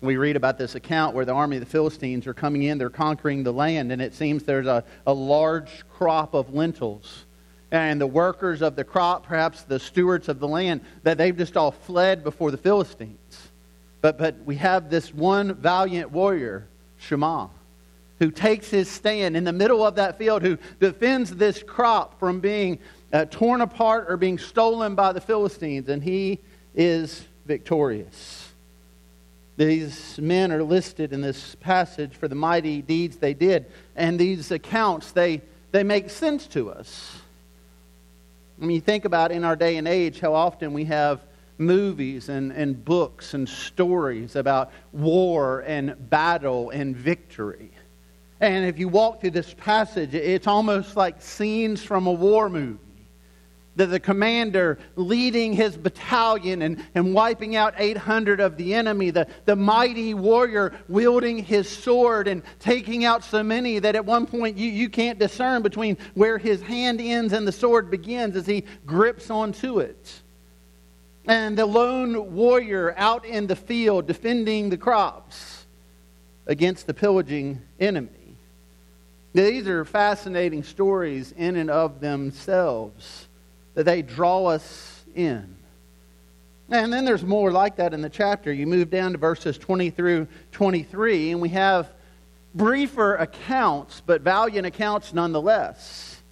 We 0.00 0.16
read 0.16 0.34
about 0.34 0.58
this 0.58 0.74
account 0.74 1.14
where 1.14 1.24
the 1.24 1.32
army 1.32 1.56
of 1.56 1.60
the 1.60 1.70
Philistines 1.70 2.26
are 2.26 2.34
coming 2.34 2.64
in, 2.64 2.78
they're 2.78 2.90
conquering 2.90 3.44
the 3.44 3.52
land, 3.52 3.92
and 3.92 4.02
it 4.02 4.14
seems 4.14 4.42
there's 4.42 4.66
a, 4.66 4.82
a 5.06 5.12
large 5.12 5.84
crop 5.88 6.34
of 6.34 6.52
lentils 6.52 7.26
and 7.72 7.98
the 7.98 8.06
workers 8.06 8.60
of 8.60 8.76
the 8.76 8.84
crop, 8.84 9.24
perhaps 9.24 9.62
the 9.62 9.80
stewards 9.80 10.28
of 10.28 10.38
the 10.38 10.46
land, 10.46 10.82
that 11.04 11.16
they've 11.16 11.36
just 11.36 11.56
all 11.56 11.72
fled 11.72 12.22
before 12.22 12.50
the 12.50 12.58
Philistines. 12.58 13.50
But, 14.02 14.18
but 14.18 14.36
we 14.44 14.56
have 14.56 14.90
this 14.90 15.12
one 15.12 15.54
valiant 15.54 16.10
warrior, 16.10 16.68
Shammah, 16.98 17.48
who 18.18 18.30
takes 18.30 18.68
his 18.68 18.90
stand 18.90 19.38
in 19.38 19.44
the 19.44 19.54
middle 19.54 19.84
of 19.84 19.94
that 19.94 20.18
field, 20.18 20.42
who 20.42 20.58
defends 20.80 21.34
this 21.34 21.62
crop 21.62 22.18
from 22.20 22.40
being 22.40 22.78
uh, 23.10 23.24
torn 23.30 23.62
apart 23.62 24.04
or 24.08 24.18
being 24.18 24.36
stolen 24.36 24.94
by 24.94 25.14
the 25.14 25.20
Philistines, 25.20 25.88
and 25.88 26.02
he 26.02 26.40
is 26.74 27.26
victorious. 27.46 28.50
These 29.56 30.18
men 30.18 30.52
are 30.52 30.62
listed 30.62 31.14
in 31.14 31.22
this 31.22 31.54
passage 31.54 32.14
for 32.16 32.28
the 32.28 32.34
mighty 32.34 32.82
deeds 32.82 33.16
they 33.16 33.32
did, 33.32 33.64
and 33.96 34.18
these 34.18 34.50
accounts, 34.50 35.12
they, 35.12 35.40
they 35.70 35.84
make 35.84 36.10
sense 36.10 36.46
to 36.48 36.70
us. 36.70 37.21
I 38.62 38.64
mean, 38.64 38.76
you 38.76 38.80
think 38.80 39.04
about 39.04 39.32
in 39.32 39.42
our 39.42 39.56
day 39.56 39.76
and 39.76 39.88
age 39.88 40.20
how 40.20 40.34
often 40.34 40.72
we 40.72 40.84
have 40.84 41.24
movies 41.58 42.28
and, 42.28 42.52
and 42.52 42.84
books 42.84 43.34
and 43.34 43.48
stories 43.48 44.36
about 44.36 44.70
war 44.92 45.64
and 45.66 45.96
battle 46.08 46.70
and 46.70 46.96
victory. 46.96 47.72
And 48.38 48.64
if 48.64 48.78
you 48.78 48.86
walk 48.86 49.20
through 49.20 49.32
this 49.32 49.52
passage, 49.52 50.14
it's 50.14 50.46
almost 50.46 50.96
like 50.96 51.20
scenes 51.20 51.82
from 51.82 52.06
a 52.06 52.12
war 52.12 52.48
movie 52.48 52.78
the, 53.74 53.86
the 53.86 54.00
commander 54.00 54.78
leading 54.96 55.52
his 55.52 55.76
battalion 55.76 56.62
and, 56.62 56.84
and 56.94 57.14
wiping 57.14 57.56
out 57.56 57.74
800 57.78 58.40
of 58.40 58.56
the 58.56 58.74
enemy, 58.74 59.10
the, 59.10 59.26
the 59.46 59.56
mighty 59.56 60.14
warrior 60.14 60.74
wielding 60.88 61.38
his 61.38 61.68
sword 61.68 62.28
and 62.28 62.42
taking 62.58 63.04
out 63.04 63.24
so 63.24 63.42
many 63.42 63.78
that 63.78 63.96
at 63.96 64.04
one 64.04 64.26
point 64.26 64.58
you, 64.58 64.70
you 64.70 64.88
can't 64.88 65.18
discern 65.18 65.62
between 65.62 65.96
where 66.14 66.36
his 66.36 66.60
hand 66.60 67.00
ends 67.00 67.32
and 67.32 67.46
the 67.46 67.52
sword 67.52 67.90
begins 67.90 68.36
as 68.36 68.46
he 68.46 68.64
grips 68.84 69.30
onto 69.30 69.80
it. 69.80 70.20
And 71.26 71.56
the 71.56 71.66
lone 71.66 72.34
warrior 72.34 72.94
out 72.98 73.24
in 73.24 73.46
the 73.46 73.56
field 73.56 74.06
defending 74.06 74.68
the 74.68 74.76
crops 74.76 75.64
against 76.46 76.86
the 76.86 76.94
pillaging 76.94 77.62
enemy. 77.80 78.08
These 79.32 79.66
are 79.66 79.84
fascinating 79.86 80.62
stories 80.62 81.32
in 81.32 81.56
and 81.56 81.70
of 81.70 82.00
themselves 82.00 83.28
that 83.74 83.84
they 83.84 84.02
draw 84.02 84.46
us 84.46 85.04
in. 85.14 85.56
And 86.70 86.92
then 86.92 87.04
there's 87.04 87.24
more 87.24 87.52
like 87.52 87.76
that 87.76 87.92
in 87.92 88.00
the 88.00 88.08
chapter. 88.08 88.52
You 88.52 88.66
move 88.66 88.88
down 88.88 89.12
to 89.12 89.18
verses 89.18 89.58
20 89.58 89.90
through 89.90 90.26
23, 90.52 91.32
and 91.32 91.40
we 91.40 91.50
have 91.50 91.90
briefer 92.54 93.16
accounts, 93.16 94.02
but 94.04 94.22
valiant 94.22 94.66
accounts 94.66 95.12
nonetheless. 95.12 96.22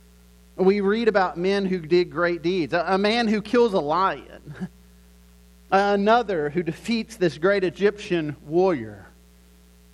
We 0.56 0.80
read 0.80 1.08
about 1.08 1.36
men 1.36 1.66
who 1.66 1.78
did 1.78 2.10
great 2.10 2.42
deeds. 2.42 2.72
A, 2.72 2.98
man 2.98 3.28
who 3.28 3.42
kills 3.42 3.74
a 3.74 3.80
lion, 3.80 4.68
another 5.70 6.50
who 6.50 6.62
defeats 6.62 7.16
this 7.16 7.38
great 7.38 7.64
Egyptian 7.64 8.36
warrior. 8.46 9.09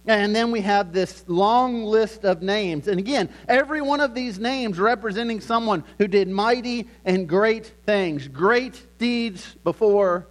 And 0.06 0.34
then 0.34 0.52
we 0.52 0.60
have 0.60 0.92
this 0.92 1.24
long 1.26 1.82
list 1.82 2.24
of 2.24 2.40
names. 2.40 2.86
And 2.86 3.00
again, 3.00 3.28
every 3.48 3.80
one 3.80 4.00
of 4.00 4.14
these 4.14 4.38
names 4.38 4.78
representing 4.78 5.40
someone 5.40 5.82
who 5.98 6.06
did 6.06 6.28
mighty 6.28 6.86
and 7.04 7.28
great 7.28 7.66
things, 7.84 8.28
great 8.28 8.80
deeds 8.98 9.56
before 9.64 10.28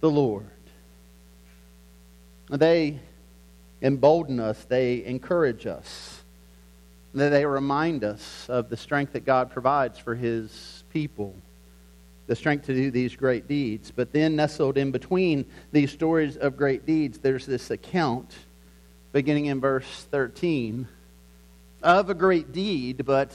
the 0.00 0.10
Lord. 0.10 0.46
They 2.48 3.00
embolden 3.82 4.38
us, 4.38 4.64
they 4.64 5.04
encourage 5.04 5.66
us, 5.66 6.22
they 7.12 7.44
remind 7.44 8.04
us 8.04 8.46
of 8.48 8.68
the 8.68 8.76
strength 8.76 9.14
that 9.14 9.24
God 9.24 9.50
provides 9.50 9.98
for 9.98 10.14
his 10.14 10.84
people, 10.92 11.34
the 12.28 12.36
strength 12.36 12.66
to 12.66 12.74
do 12.74 12.92
these 12.92 13.16
great 13.16 13.48
deeds. 13.48 13.90
But 13.90 14.12
then, 14.12 14.36
nestled 14.36 14.78
in 14.78 14.92
between 14.92 15.46
these 15.72 15.90
stories 15.90 16.36
of 16.36 16.56
great 16.56 16.86
deeds, 16.86 17.18
there's 17.18 17.46
this 17.46 17.70
account 17.70 18.32
beginning 19.16 19.46
in 19.46 19.58
verse 19.62 20.06
13, 20.10 20.86
of 21.82 22.10
a 22.10 22.14
great 22.14 22.52
deed, 22.52 23.06
but 23.06 23.34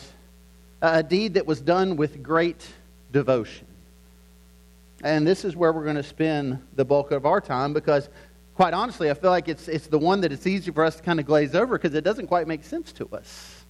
a 0.79 1.01
deed 1.01 1.33
that 1.33 1.47
was 1.47 1.59
done 1.59 1.95
with 1.95 2.21
great 2.21 2.67
devotion. 3.11 3.65
And 5.03 5.25
this 5.25 5.43
is 5.43 5.55
where 5.55 5.73
we're 5.73 5.85
going 5.85 5.95
to 5.95 6.03
spend 6.03 6.59
the 6.75 6.85
bulk 6.85 7.09
of 7.09 7.25
our 7.25 7.41
time 7.41 7.73
because, 7.73 8.09
quite 8.53 8.75
honestly, 8.75 9.09
I 9.09 9.15
feel 9.15 9.31
like 9.31 9.47
it's, 9.47 9.67
it's 9.67 9.87
the 9.87 9.97
one 9.97 10.21
that 10.21 10.31
it's 10.31 10.45
easy 10.45 10.69
for 10.69 10.85
us 10.85 10.97
to 10.97 11.01
kind 11.01 11.19
of 11.19 11.25
glaze 11.25 11.55
over 11.55 11.79
because 11.79 11.95
it 11.95 12.03
doesn't 12.03 12.27
quite 12.27 12.47
make 12.47 12.63
sense 12.63 12.91
to 12.93 13.09
us. 13.11 13.63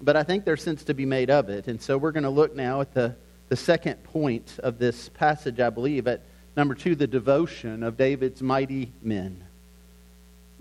But 0.00 0.16
I 0.16 0.22
think 0.22 0.46
there's 0.46 0.62
sense 0.62 0.84
to 0.84 0.94
be 0.94 1.04
made 1.04 1.28
of 1.28 1.50
it. 1.50 1.68
And 1.68 1.82
so 1.82 1.98
we're 1.98 2.12
going 2.12 2.24
to 2.24 2.30
look 2.30 2.56
now 2.56 2.80
at 2.80 2.94
the, 2.94 3.14
the 3.50 3.56
second 3.56 4.02
point 4.04 4.58
of 4.60 4.78
this 4.78 5.10
passage, 5.10 5.60
I 5.60 5.68
believe, 5.68 6.06
at 6.06 6.22
number 6.56 6.74
two, 6.74 6.94
the 6.94 7.06
devotion 7.06 7.82
of 7.82 7.98
David's 7.98 8.40
mighty 8.40 8.90
men. 9.02 9.44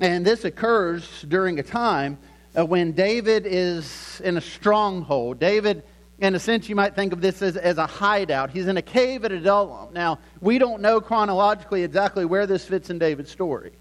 And 0.03 0.25
this 0.25 0.43
occurs 0.43 1.23
during 1.29 1.59
a 1.59 1.63
time 1.63 2.17
uh, 2.57 2.65
when 2.65 2.91
David 2.91 3.45
is 3.45 4.19
in 4.21 4.35
a 4.35 4.41
stronghold. 4.41 5.39
David, 5.39 5.81
in 6.19 6.35
a 6.35 6.39
sense, 6.39 6.67
you 6.67 6.75
might 6.75 6.93
think 6.93 7.13
of 7.13 7.21
this 7.21 7.41
as, 7.41 7.55
as 7.55 7.77
a 7.77 7.87
hideout. 7.87 8.49
He's 8.49 8.67
in 8.67 8.75
a 8.75 8.81
cave 8.81 9.23
at 9.23 9.31
Adullam. 9.31 9.93
Now, 9.93 10.19
we 10.41 10.57
don't 10.57 10.81
know 10.81 10.99
chronologically 10.99 11.83
exactly 11.83 12.25
where 12.25 12.45
this 12.45 12.65
fits 12.65 12.89
in 12.89 12.99
David's 12.99 13.31
story. 13.31 13.71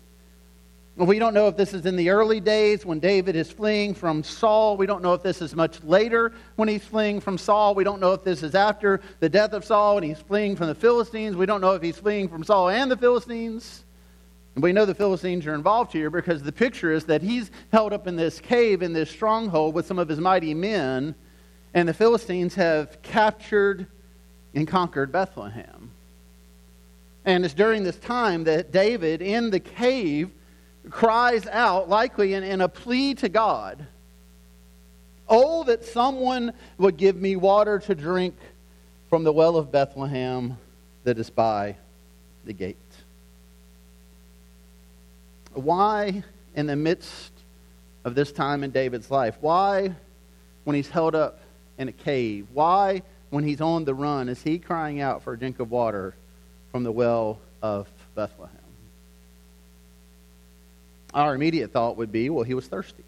We 0.95 1.19
don't 1.19 1.35
know 1.35 1.49
if 1.49 1.57
this 1.57 1.75
is 1.75 1.87
in 1.87 1.97
the 1.97 2.11
early 2.11 2.39
days 2.39 2.87
when 2.87 3.01
David 3.01 3.35
is 3.35 3.51
fleeing 3.51 3.93
from 3.93 4.23
Saul. 4.23 4.77
We 4.77 4.87
don't 4.87 5.03
know 5.03 5.15
if 5.15 5.25
this 5.25 5.43
is 5.43 5.57
much 5.57 5.83
later 5.83 6.33
when 6.55 6.69
he's 6.69 6.85
fleeing 6.85 7.19
from 7.19 7.37
Saul. 7.37 7.75
We 7.75 7.83
don't 7.83 8.01
know 8.01 8.13
if 8.13 8.23
this 8.23 8.45
is 8.45 8.55
after 8.55 9.01
the 9.19 9.29
death 9.29 9.55
of 9.55 9.65
Saul 9.65 9.97
and 9.97 10.07
he's 10.07 10.21
fleeing 10.21 10.55
from 10.55 10.69
the 10.69 10.77
Philistines. 10.77 11.35
We 11.35 11.47
don't 11.47 11.61
know 11.61 11.73
if 11.73 11.83
he's 11.83 11.99
fleeing 11.99 12.29
from 12.29 12.45
Saul 12.45 12.69
and 12.69 12.89
the 12.89 12.97
Philistines. 12.97 13.83
And 14.55 14.63
we 14.63 14.73
know 14.73 14.85
the 14.85 14.95
Philistines 14.95 15.47
are 15.47 15.55
involved 15.55 15.93
here 15.93 16.11
because 16.11 16.43
the 16.43 16.53
picture 16.53 16.93
is 16.93 17.05
that 17.07 17.23
he's 17.23 17.51
held 17.73 17.93
up 17.93 18.07
in 18.07 18.17
this 18.17 18.39
cave, 18.41 18.83
in 18.83 18.93
this 18.93 19.11
stronghold, 19.11 19.75
with 19.75 19.87
some 19.87 19.99
of 19.99 20.09
his 20.09 20.19
mighty 20.19 20.55
men, 20.55 21.15
and 21.75 21.89
the 21.89 21.95
Philistines 21.95 22.55
have 22.55 23.01
captured 23.03 23.87
and 24.55 24.69
conquered 24.69 25.11
Bethlehem. 25.11 25.91
And 27.25 27.45
it's 27.45 27.55
during 27.55 27.83
this 27.83 27.97
time 27.97 28.45
that 28.45 28.73
David, 28.73 29.23
in 29.23 29.51
the 29.51 29.61
cave, 29.61 30.31
cries 30.91 31.47
out, 31.47 31.89
likely 31.89 32.35
in, 32.35 32.43
in 32.43 32.61
a 32.61 32.69
plea 32.69 33.15
to 33.15 33.29
God 33.29 33.87
Oh, 35.35 35.65
that 35.65 35.83
someone 35.83 36.53
would 36.77 36.99
give 36.99 37.17
me 37.17 37.37
water 37.37 37.79
to 37.79 37.95
drink 37.95 38.35
from 39.09 39.25
the 39.25 39.33
well 39.33 39.57
of 39.57 39.73
Bethlehem 39.73 40.59
that 41.05 41.19
is 41.19 41.31
by 41.31 41.77
the 42.45 42.53
gate. 42.53 42.77
Why, 45.55 46.25
in 46.55 46.67
the 46.67 46.77
midst 46.77 47.33
of 48.05 48.15
this 48.15 48.33
time 48.33 48.65
in 48.65 48.71
David's 48.71 49.11
life, 49.11 49.37
why, 49.41 49.95
when 50.65 50.77
he's 50.77 50.89
held 50.89 51.15
up 51.15 51.41
in 51.79 51.89
a 51.89 51.93
cave, 51.93 52.47
why, 52.53 53.03
when 53.31 53.45
he's 53.45 53.61
on 53.61 53.85
the 53.85 53.95
run, 53.95 54.29
is 54.29 54.43
he 54.43 54.59
crying 54.59 55.01
out 55.01 55.23
for 55.23 55.33
a 55.33 55.39
drink 55.39 55.61
of 55.61 55.71
water 55.71 56.15
from 56.71 56.85
the 56.85 56.93
well 56.93 57.39
of 57.63 57.89
Bethlehem? 58.15 58.57
Our 61.15 61.35
immediate 61.35 61.73
thought 61.73 61.97
would 61.97 62.11
be, 62.11 62.31
well, 62.31 62.45
he 62.45 62.55
was 62.55 62.67
thirsty. 62.67 63.05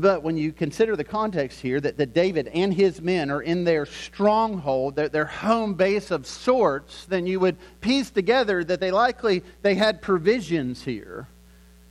But 0.00 0.24
when 0.24 0.36
you 0.36 0.50
consider 0.50 0.96
the 0.96 1.04
context 1.04 1.60
here, 1.60 1.80
that, 1.80 1.96
that 1.98 2.12
David 2.12 2.48
and 2.48 2.74
his 2.74 3.00
men 3.00 3.30
are 3.30 3.42
in 3.42 3.62
their 3.62 3.86
stronghold, 3.86 4.96
their, 4.96 5.08
their 5.08 5.24
home 5.24 5.74
base 5.74 6.10
of 6.10 6.26
sorts, 6.26 7.04
then 7.04 7.28
you 7.28 7.38
would 7.38 7.56
piece 7.80 8.10
together 8.10 8.64
that 8.64 8.80
they 8.80 8.90
likely 8.90 9.44
they 9.62 9.76
had 9.76 10.02
provisions 10.02 10.82
here. 10.82 11.28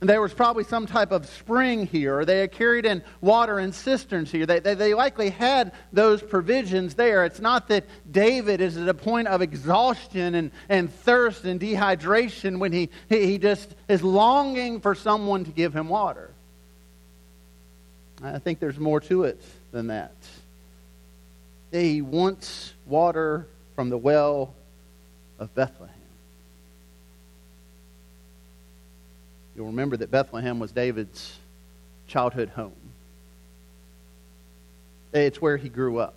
And 0.02 0.10
there 0.10 0.20
was 0.20 0.34
probably 0.34 0.64
some 0.64 0.84
type 0.86 1.12
of 1.12 1.24
spring 1.24 1.86
here, 1.86 2.18
or 2.18 2.24
they 2.26 2.40
had 2.40 2.52
carried 2.52 2.84
in 2.84 3.02
water 3.22 3.58
in 3.58 3.72
cisterns 3.72 4.30
here. 4.30 4.44
They, 4.44 4.58
they, 4.60 4.74
they 4.74 4.92
likely 4.92 5.30
had 5.30 5.72
those 5.90 6.20
provisions 6.20 6.92
there. 6.92 7.24
It's 7.24 7.40
not 7.40 7.68
that 7.68 7.86
David 8.10 8.60
is 8.60 8.76
at 8.76 8.86
a 8.86 8.92
point 8.92 9.28
of 9.28 9.40
exhaustion 9.40 10.34
and, 10.34 10.50
and 10.68 10.92
thirst 10.92 11.46
and 11.46 11.58
dehydration 11.58 12.58
when 12.58 12.70
he, 12.70 12.90
he, 13.08 13.24
he 13.24 13.38
just 13.38 13.74
is 13.88 14.02
longing 14.02 14.78
for 14.82 14.94
someone 14.94 15.46
to 15.46 15.50
give 15.52 15.74
him 15.74 15.88
water. 15.88 16.33
I 18.22 18.38
think 18.38 18.60
there's 18.60 18.78
more 18.78 19.00
to 19.00 19.24
it 19.24 19.40
than 19.72 19.88
that. 19.88 20.14
He 21.72 22.00
wants 22.00 22.72
water 22.86 23.46
from 23.74 23.90
the 23.90 23.98
well 23.98 24.54
of 25.38 25.54
Bethlehem. 25.54 25.94
You'll 29.56 29.66
remember 29.66 29.96
that 29.96 30.10
Bethlehem 30.10 30.58
was 30.58 30.72
David's 30.72 31.36
childhood 32.06 32.50
home. 32.50 32.72
It's 35.12 35.40
where 35.40 35.56
he 35.56 35.68
grew 35.68 35.98
up. 35.98 36.14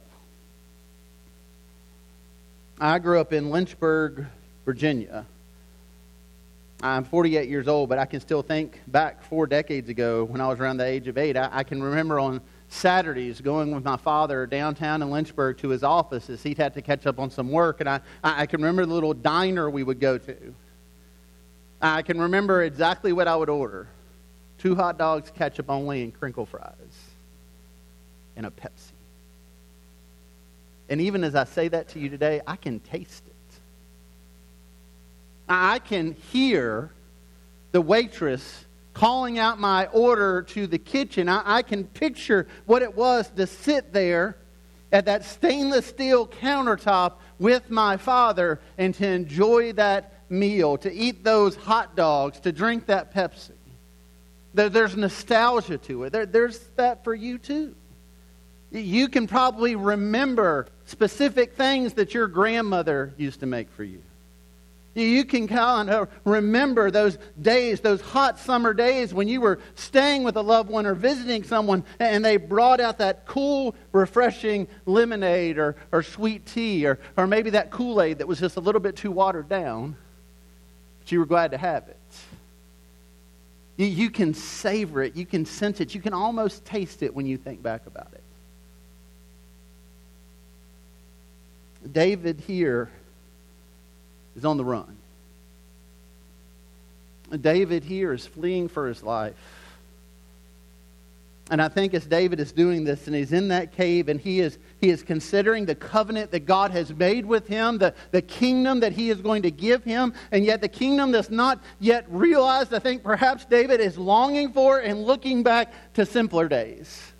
I 2.79 2.99
grew 2.99 3.19
up 3.19 3.33
in 3.33 3.49
Lynchburg, 3.49 4.25
Virginia. 4.65 5.25
I'm 6.81 7.03
48 7.03 7.49
years 7.49 7.67
old, 7.67 7.89
but 7.89 7.97
I 7.97 8.05
can 8.05 8.19
still 8.19 8.43
think 8.43 8.81
back 8.87 9.23
four 9.23 9.47
decades 9.47 9.89
ago 9.89 10.23
when 10.25 10.41
I 10.41 10.47
was 10.47 10.59
around 10.59 10.77
the 10.77 10.85
age 10.85 11.07
of 11.07 11.17
eight. 11.17 11.35
I, 11.35 11.49
I 11.51 11.63
can 11.63 11.81
remember 11.81 12.19
on 12.19 12.39
Saturdays 12.69 13.41
going 13.41 13.73
with 13.73 13.83
my 13.83 13.97
father 13.97 14.45
downtown 14.45 15.01
in 15.01 15.09
Lynchburg 15.09 15.57
to 15.59 15.69
his 15.69 15.83
office 15.83 16.29
as 16.29 16.43
he'd 16.43 16.57
had 16.57 16.75
to 16.75 16.81
catch 16.83 17.07
up 17.07 17.17
on 17.19 17.31
some 17.31 17.49
work. 17.49 17.79
And 17.79 17.89
I, 17.89 18.01
I 18.23 18.45
can 18.45 18.61
remember 18.61 18.85
the 18.85 18.93
little 18.93 19.15
diner 19.15 19.69
we 19.69 19.81
would 19.81 19.99
go 19.99 20.19
to. 20.19 20.53
I 21.81 22.03
can 22.03 22.19
remember 22.19 22.63
exactly 22.63 23.11
what 23.11 23.27
I 23.27 23.35
would 23.35 23.49
order 23.49 23.87
two 24.57 24.75
hot 24.75 24.97
dogs, 24.97 25.31
ketchup 25.35 25.69
only, 25.69 26.03
and 26.03 26.19
crinkle 26.19 26.45
fries, 26.45 26.73
and 28.35 28.45
a 28.45 28.49
Pepsi. 28.49 28.91
And 30.89 31.01
even 31.01 31.23
as 31.23 31.35
I 31.35 31.43
say 31.43 31.67
that 31.67 31.89
to 31.89 31.99
you 31.99 32.09
today, 32.09 32.41
I 32.47 32.55
can 32.55 32.79
taste. 32.79 33.23
I 35.47 35.79
can 35.79 36.13
hear 36.31 36.91
the 37.71 37.81
waitress 37.81 38.65
calling 38.93 39.37
out 39.37 39.59
my 39.59 39.85
order 39.87 40.41
to 40.41 40.65
the 40.65 40.79
kitchen. 40.79 41.29
I, 41.29 41.57
I, 41.57 41.61
can 41.61 41.83
picture 41.83 42.47
what 42.65 42.81
it 42.81 42.95
was 42.95 43.29
to 43.35 43.45
sit 43.45 43.93
there 43.93 44.37
at 44.91 45.05
that 45.05 45.23
stainless 45.23 45.85
steel 45.85 46.27
countertop 46.27 47.13
with 47.37 47.69
my 47.69 47.97
father 47.97 48.59
and 48.77 48.95
to 48.95 49.07
enjoy 49.07 49.73
that 49.73 50.13
meal, 50.29 50.77
to 50.77 50.91
eat 50.91 51.23
those 51.23 51.55
hot 51.55 51.95
dogs, 51.95 52.39
to 52.39 52.51
drink 52.51 52.87
that 52.87 53.13
Pepsi. 53.13 53.51
There, 54.53 54.69
there's 54.69 54.95
nostalgia 54.97 55.77
to 55.77 56.05
it. 56.05 56.09
There, 56.11 56.25
there's 56.25 56.59
that 56.75 57.03
for 57.03 57.13
you 57.13 57.37
too. 57.37 57.75
You 58.71 59.07
can 59.07 59.27
probably 59.27 59.75
remember 59.75 60.67
specific 60.85 61.53
things 61.53 61.93
that 61.93 62.15
your 62.15 62.27
grandmother 62.27 63.13
used 63.17 63.41
to 63.41 63.45
make 63.45 63.69
for 63.69 63.83
you. 63.83 64.01
You 65.03 65.25
can 65.25 65.47
kind 65.47 65.91
of 65.91 66.09
remember 66.23 66.89
those 66.89 67.19
days, 67.39 67.81
those 67.81 68.01
hot 68.01 68.39
summer 68.39 68.73
days 68.73 69.13
when 69.13 69.27
you 69.27 69.41
were 69.41 69.59
staying 69.75 70.23
with 70.23 70.37
a 70.37 70.41
loved 70.41 70.71
one 70.71 70.87
or 70.87 70.95
visiting 70.95 71.43
someone 71.43 71.83
and 71.99 72.25
they 72.25 72.37
brought 72.37 72.79
out 72.79 72.97
that 72.97 73.27
cool, 73.27 73.75
refreshing 73.91 74.67
lemonade 74.87 75.59
or, 75.59 75.75
or 75.91 76.01
sweet 76.01 76.47
tea 76.47 76.87
or, 76.87 76.97
or 77.15 77.27
maybe 77.27 77.51
that 77.51 77.69
Kool 77.69 78.01
Aid 78.01 78.17
that 78.17 78.27
was 78.27 78.39
just 78.39 78.55
a 78.55 78.59
little 78.59 78.81
bit 78.81 78.95
too 78.95 79.11
watered 79.11 79.47
down, 79.47 79.95
but 80.99 81.11
you 81.11 81.19
were 81.19 81.27
glad 81.27 81.51
to 81.51 81.59
have 81.59 81.87
it. 81.87 81.97
You, 83.77 83.85
you 83.85 84.09
can 84.09 84.33
savor 84.33 85.03
it, 85.03 85.15
you 85.15 85.27
can 85.27 85.45
sense 85.45 85.79
it, 85.79 85.93
you 85.93 86.01
can 86.01 86.13
almost 86.13 86.65
taste 86.65 87.03
it 87.03 87.13
when 87.13 87.27
you 87.27 87.37
think 87.37 87.61
back 87.61 87.85
about 87.85 88.09
it. 88.13 88.23
David 91.93 92.41
here 92.47 92.89
is 94.37 94.45
on 94.45 94.57
the 94.57 94.63
run. 94.63 94.96
David 97.41 97.83
here 97.83 98.13
is 98.13 98.25
fleeing 98.25 98.67
for 98.67 98.87
his 98.87 99.03
life. 99.03 99.35
And 101.49 101.61
I 101.61 101.69
think 101.69 101.93
as 101.93 102.05
David 102.05 102.41
is 102.41 102.51
doing 102.51 102.83
this 102.83 103.07
and 103.07 103.15
he's 103.15 103.31
in 103.31 103.47
that 103.49 103.71
cave 103.71 104.09
and 104.09 104.19
he 104.19 104.41
is, 104.41 104.57
he 104.81 104.89
is 104.89 105.01
considering 105.01 105.65
the 105.65 105.75
covenant 105.75 106.31
that 106.31 106.41
God 106.41 106.71
has 106.71 106.93
made 106.93 107.25
with 107.25 107.47
him, 107.47 107.77
the, 107.77 107.93
the 108.11 108.21
kingdom 108.21 108.81
that 108.81 108.91
he 108.91 109.09
is 109.09 109.21
going 109.21 109.43
to 109.43 109.51
give 109.51 109.83
him, 109.83 110.13
and 110.31 110.43
yet 110.43 110.59
the 110.59 110.67
kingdom 110.67 111.11
that's 111.11 111.29
not 111.29 111.63
yet 111.79 112.05
realized, 112.09 112.73
I 112.73 112.79
think 112.79 113.01
perhaps 113.01 113.45
David 113.45 113.79
is 113.79 113.97
longing 113.97 114.51
for 114.51 114.79
and 114.79 115.03
looking 115.03 115.41
back 115.41 115.73
to 115.93 116.05
simpler 116.05 116.49
days. 116.49 117.13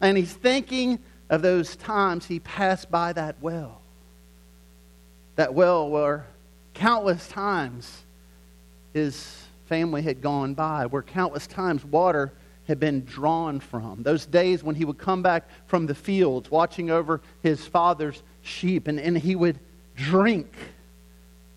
And 0.00 0.16
he's 0.16 0.32
thinking 0.32 0.98
of 1.30 1.42
those 1.42 1.76
times 1.76 2.26
he 2.26 2.40
passed 2.40 2.90
by 2.90 3.12
that 3.12 3.36
well 3.40 3.80
that 5.36 5.54
well 5.54 5.88
where 5.88 6.26
countless 6.74 7.26
times 7.28 8.03
his 8.94 9.44
family 9.66 10.00
had 10.00 10.22
gone 10.22 10.54
by, 10.54 10.86
where 10.86 11.02
countless 11.02 11.46
times 11.46 11.84
water 11.84 12.32
had 12.66 12.80
been 12.80 13.04
drawn 13.04 13.60
from. 13.60 14.02
Those 14.02 14.24
days 14.24 14.62
when 14.62 14.74
he 14.74 14.86
would 14.86 14.96
come 14.96 15.22
back 15.22 15.48
from 15.66 15.86
the 15.86 15.94
fields 15.94 16.50
watching 16.50 16.90
over 16.90 17.20
his 17.42 17.66
father's 17.66 18.22
sheep 18.40 18.88
and, 18.88 18.98
and 18.98 19.18
he 19.18 19.36
would 19.36 19.58
drink 19.96 20.54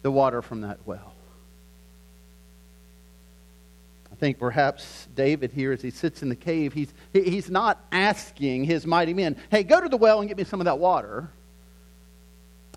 the 0.02 0.12
water 0.12 0.42
from 0.42 0.62
that 0.62 0.80
well. 0.86 1.14
I 4.12 4.16
think 4.16 4.40
perhaps 4.40 5.08
David 5.16 5.52
here, 5.52 5.72
as 5.72 5.82
he 5.82 5.92
sits 5.92 6.24
in 6.24 6.30
the 6.30 6.36
cave, 6.36 6.74
he's, 6.74 6.92
he's 7.14 7.52
not 7.52 7.86
asking 7.92 8.64
his 8.64 8.86
mighty 8.86 9.14
men, 9.14 9.38
hey, 9.52 9.64
go 9.64 9.80
to 9.80 9.88
the 9.88 9.98
well 9.98 10.20
and 10.20 10.28
get 10.28 10.38
me 10.38 10.44
some 10.44 10.60
of 10.60 10.66
that 10.66 10.80
water. 10.80 11.30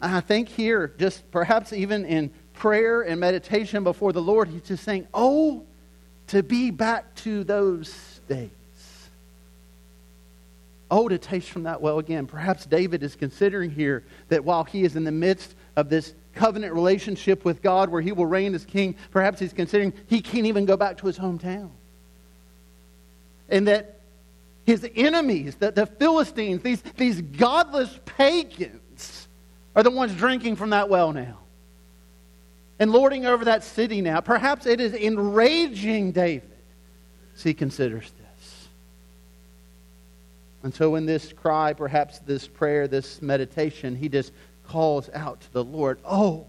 I 0.02 0.20
think 0.20 0.48
here, 0.48 0.92
just 0.98 1.30
perhaps 1.30 1.72
even 1.72 2.04
in 2.04 2.30
prayer 2.60 3.00
and 3.00 3.18
meditation 3.18 3.82
before 3.82 4.12
the 4.12 4.20
Lord, 4.20 4.46
he's 4.46 4.60
just 4.62 4.84
saying, 4.84 5.08
Oh, 5.14 5.64
to 6.26 6.42
be 6.42 6.70
back 6.70 7.14
to 7.16 7.42
those 7.42 8.20
days. 8.28 8.50
Oh, 10.90 11.08
to 11.08 11.16
taste 11.16 11.48
from 11.48 11.62
that 11.62 11.80
well 11.80 11.98
again. 11.98 12.26
Perhaps 12.26 12.66
David 12.66 13.02
is 13.02 13.16
considering 13.16 13.70
here 13.70 14.04
that 14.28 14.44
while 14.44 14.64
he 14.64 14.84
is 14.84 14.94
in 14.94 15.04
the 15.04 15.12
midst 15.12 15.54
of 15.74 15.88
this 15.88 16.12
covenant 16.34 16.74
relationship 16.74 17.46
with 17.46 17.62
God 17.62 17.88
where 17.88 18.02
he 18.02 18.12
will 18.12 18.26
reign 18.26 18.54
as 18.54 18.66
king, 18.66 18.94
perhaps 19.10 19.40
he's 19.40 19.54
considering 19.54 19.94
he 20.06 20.20
can't 20.20 20.46
even 20.46 20.66
go 20.66 20.76
back 20.76 20.98
to 20.98 21.06
his 21.06 21.18
hometown. 21.18 21.70
And 23.48 23.68
that 23.68 24.00
his 24.66 24.86
enemies, 24.94 25.54
the, 25.54 25.70
the 25.70 25.86
Philistines, 25.86 26.62
these, 26.62 26.82
these 26.98 27.22
godless 27.22 27.98
pagans, 28.04 29.28
are 29.74 29.82
the 29.82 29.90
ones 29.90 30.14
drinking 30.14 30.56
from 30.56 30.70
that 30.70 30.90
well 30.90 31.12
now 31.12 31.39
and 32.80 32.90
lording 32.90 33.26
over 33.26 33.44
that 33.44 33.62
city 33.62 34.00
now. 34.00 34.20
Perhaps 34.20 34.64
it 34.66 34.80
is 34.80 34.94
enraging 34.94 36.12
David 36.12 36.50
as 37.36 37.42
he 37.42 37.54
considers 37.54 38.10
this. 38.10 38.68
And 40.62 40.74
so, 40.74 40.96
in 40.96 41.06
this 41.06 41.32
cry, 41.32 41.74
perhaps 41.74 42.18
this 42.20 42.48
prayer, 42.48 42.88
this 42.88 43.22
meditation, 43.22 43.94
he 43.94 44.08
just 44.08 44.32
calls 44.66 45.10
out 45.12 45.42
to 45.42 45.52
the 45.52 45.64
Lord, 45.64 46.00
Oh, 46.04 46.46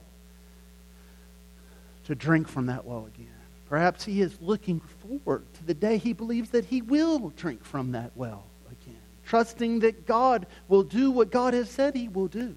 to 2.06 2.16
drink 2.16 2.48
from 2.48 2.66
that 2.68 2.86
well 2.86 3.10
again. 3.14 3.28
Perhaps 3.70 4.04
he 4.04 4.22
is 4.22 4.36
looking 4.42 4.80
forward 4.80 5.44
to 5.56 5.64
the 5.66 5.74
day 5.74 5.98
he 5.98 6.14
believes 6.14 6.50
that 6.50 6.66
he 6.66 6.82
will 6.82 7.30
drink 7.38 7.64
from 7.64 7.92
that 7.92 8.12
well 8.16 8.46
again, 8.70 9.00
trusting 9.26 9.80
that 9.80 10.06
God 10.06 10.46
will 10.68 10.84
do 10.84 11.12
what 11.12 11.30
God 11.30 11.54
has 11.54 11.70
said 11.70 11.96
he 11.96 12.08
will 12.08 12.28
do 12.28 12.56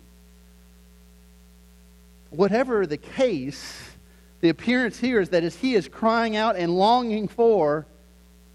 whatever 2.36 2.86
the 2.86 2.96
case, 2.96 3.90
the 4.40 4.48
appearance 4.48 4.98
here 4.98 5.20
is 5.20 5.30
that 5.30 5.44
as 5.44 5.56
he 5.56 5.74
is 5.74 5.88
crying 5.88 6.36
out 6.36 6.56
and 6.56 6.76
longing 6.76 7.28
for 7.28 7.86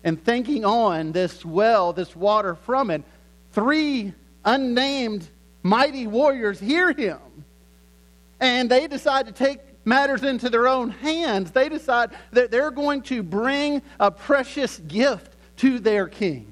and 0.03 0.23
thinking 0.23 0.65
on 0.65 1.11
this 1.11 1.43
well, 1.43 1.93
this 1.93 2.15
water 2.15 2.55
from 2.55 2.91
it, 2.91 3.03
three 3.51 4.13
unnamed 4.45 5.27
mighty 5.63 6.07
warriors 6.07 6.59
hear 6.59 6.93
him. 6.93 7.19
And 8.39 8.69
they 8.69 8.87
decide 8.87 9.25
to 9.25 9.31
take 9.31 9.59
matters 9.85 10.23
into 10.23 10.49
their 10.49 10.67
own 10.67 10.91
hands. 10.91 11.51
They 11.51 11.67
decide 11.67 12.11
that 12.31 12.51
they're 12.51 12.71
going 12.71 13.01
to 13.03 13.23
bring 13.23 13.81
a 13.99 14.11
precious 14.11 14.77
gift 14.79 15.35
to 15.57 15.79
their 15.79 16.07
king. 16.07 16.48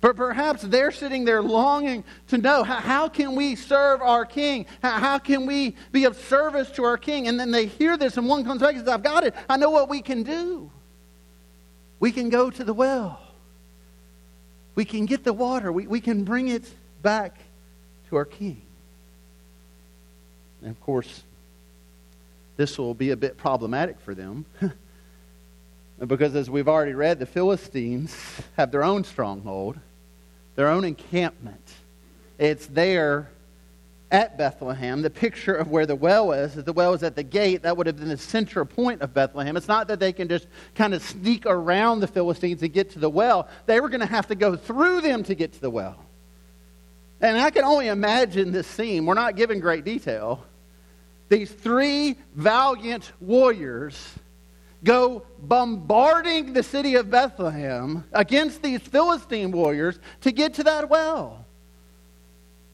But 0.00 0.16
perhaps 0.16 0.62
they're 0.62 0.92
sitting 0.92 1.24
there 1.24 1.42
longing 1.42 2.04
to 2.28 2.38
know 2.38 2.64
how, 2.64 2.76
how 2.76 3.08
can 3.08 3.34
we 3.34 3.54
serve 3.54 4.00
our 4.00 4.24
king? 4.24 4.64
How, 4.82 4.98
how, 4.98 5.18
can 5.18 5.44
we 5.44 5.76
be 5.92 6.04
of 6.04 6.16
service 6.16 6.70
to 6.72 6.84
our 6.84 6.96
king? 6.96 7.28
And 7.28 7.38
then 7.38 7.50
they 7.50 7.66
hear 7.66 7.98
this, 7.98 8.16
and 8.16 8.26
one 8.26 8.44
comes 8.44 8.62
back 8.62 8.74
and 8.74 8.80
says, 8.80 8.88
I've 8.88 9.02
got 9.02 9.24
it. 9.24 9.34
I 9.48 9.58
know 9.58 9.70
what 9.70 9.90
we 9.90 10.00
can 10.00 10.22
do. 10.22 10.70
We 11.98 12.12
can 12.12 12.30
go 12.30 12.50
to 12.50 12.64
the 12.64 12.72
well. 12.72 13.20
we 14.74 14.86
can 14.86 15.04
get 15.04 15.22
the 15.22 15.34
water. 15.34 15.70
We, 15.70 15.86
we 15.86 16.00
can 16.00 16.24
bring 16.24 16.48
it 16.48 16.64
back 17.02 17.36
to 18.08 18.16
our 18.16 18.24
king. 18.24 18.62
And 20.62 20.70
of 20.70 20.80
course, 20.80 21.22
this 22.56 22.78
will 22.78 22.94
be 22.94 23.10
a 23.10 23.16
bit 23.16 23.36
problematic 23.36 24.00
for 24.00 24.14
them. 24.14 24.46
because 26.06 26.34
as 26.34 26.48
we've 26.48 26.68
already 26.68 26.94
read, 26.94 27.18
the 27.18 27.26
Philistines 27.26 28.16
have 28.56 28.70
their 28.70 28.82
own 28.82 29.04
stronghold, 29.04 29.78
their 30.60 30.68
own 30.68 30.84
encampment. 30.84 31.72
It's 32.36 32.66
there 32.66 33.30
at 34.10 34.36
Bethlehem. 34.36 35.00
The 35.00 35.08
picture 35.08 35.54
of 35.54 35.68
where 35.70 35.86
the 35.86 35.96
well 35.96 36.32
is, 36.32 36.54
if 36.58 36.66
the 36.66 36.74
well 36.74 36.92
is 36.92 37.02
at 37.02 37.16
the 37.16 37.22
gate, 37.22 37.62
that 37.62 37.78
would 37.78 37.86
have 37.86 37.96
been 37.96 38.10
the 38.10 38.18
central 38.18 38.66
point 38.66 39.00
of 39.00 39.14
Bethlehem. 39.14 39.56
It's 39.56 39.68
not 39.68 39.88
that 39.88 40.00
they 40.00 40.12
can 40.12 40.28
just 40.28 40.48
kind 40.74 40.92
of 40.92 41.02
sneak 41.02 41.46
around 41.46 42.00
the 42.00 42.06
Philistines 42.06 42.62
and 42.62 42.70
get 42.74 42.90
to 42.90 42.98
the 42.98 43.08
well. 43.08 43.48
They 43.64 43.80
were 43.80 43.88
going 43.88 44.02
to 44.02 44.06
have 44.06 44.26
to 44.26 44.34
go 44.34 44.54
through 44.54 45.00
them 45.00 45.22
to 45.22 45.34
get 45.34 45.54
to 45.54 45.60
the 45.62 45.70
well. 45.70 45.96
And 47.22 47.38
I 47.38 47.48
can 47.48 47.64
only 47.64 47.88
imagine 47.88 48.52
this 48.52 48.66
scene. 48.66 49.06
We're 49.06 49.14
not 49.14 49.36
given 49.36 49.60
great 49.60 49.86
detail. 49.86 50.44
These 51.30 51.50
three 51.50 52.16
valiant 52.34 53.12
warriors 53.18 53.96
go 54.84 55.24
bombarding 55.38 56.52
the 56.52 56.62
city 56.62 56.94
of 56.94 57.10
Bethlehem 57.10 58.04
against 58.12 58.62
these 58.62 58.80
Philistine 58.80 59.52
warriors 59.52 59.98
to 60.22 60.32
get 60.32 60.54
to 60.54 60.64
that 60.64 60.88
well. 60.88 61.44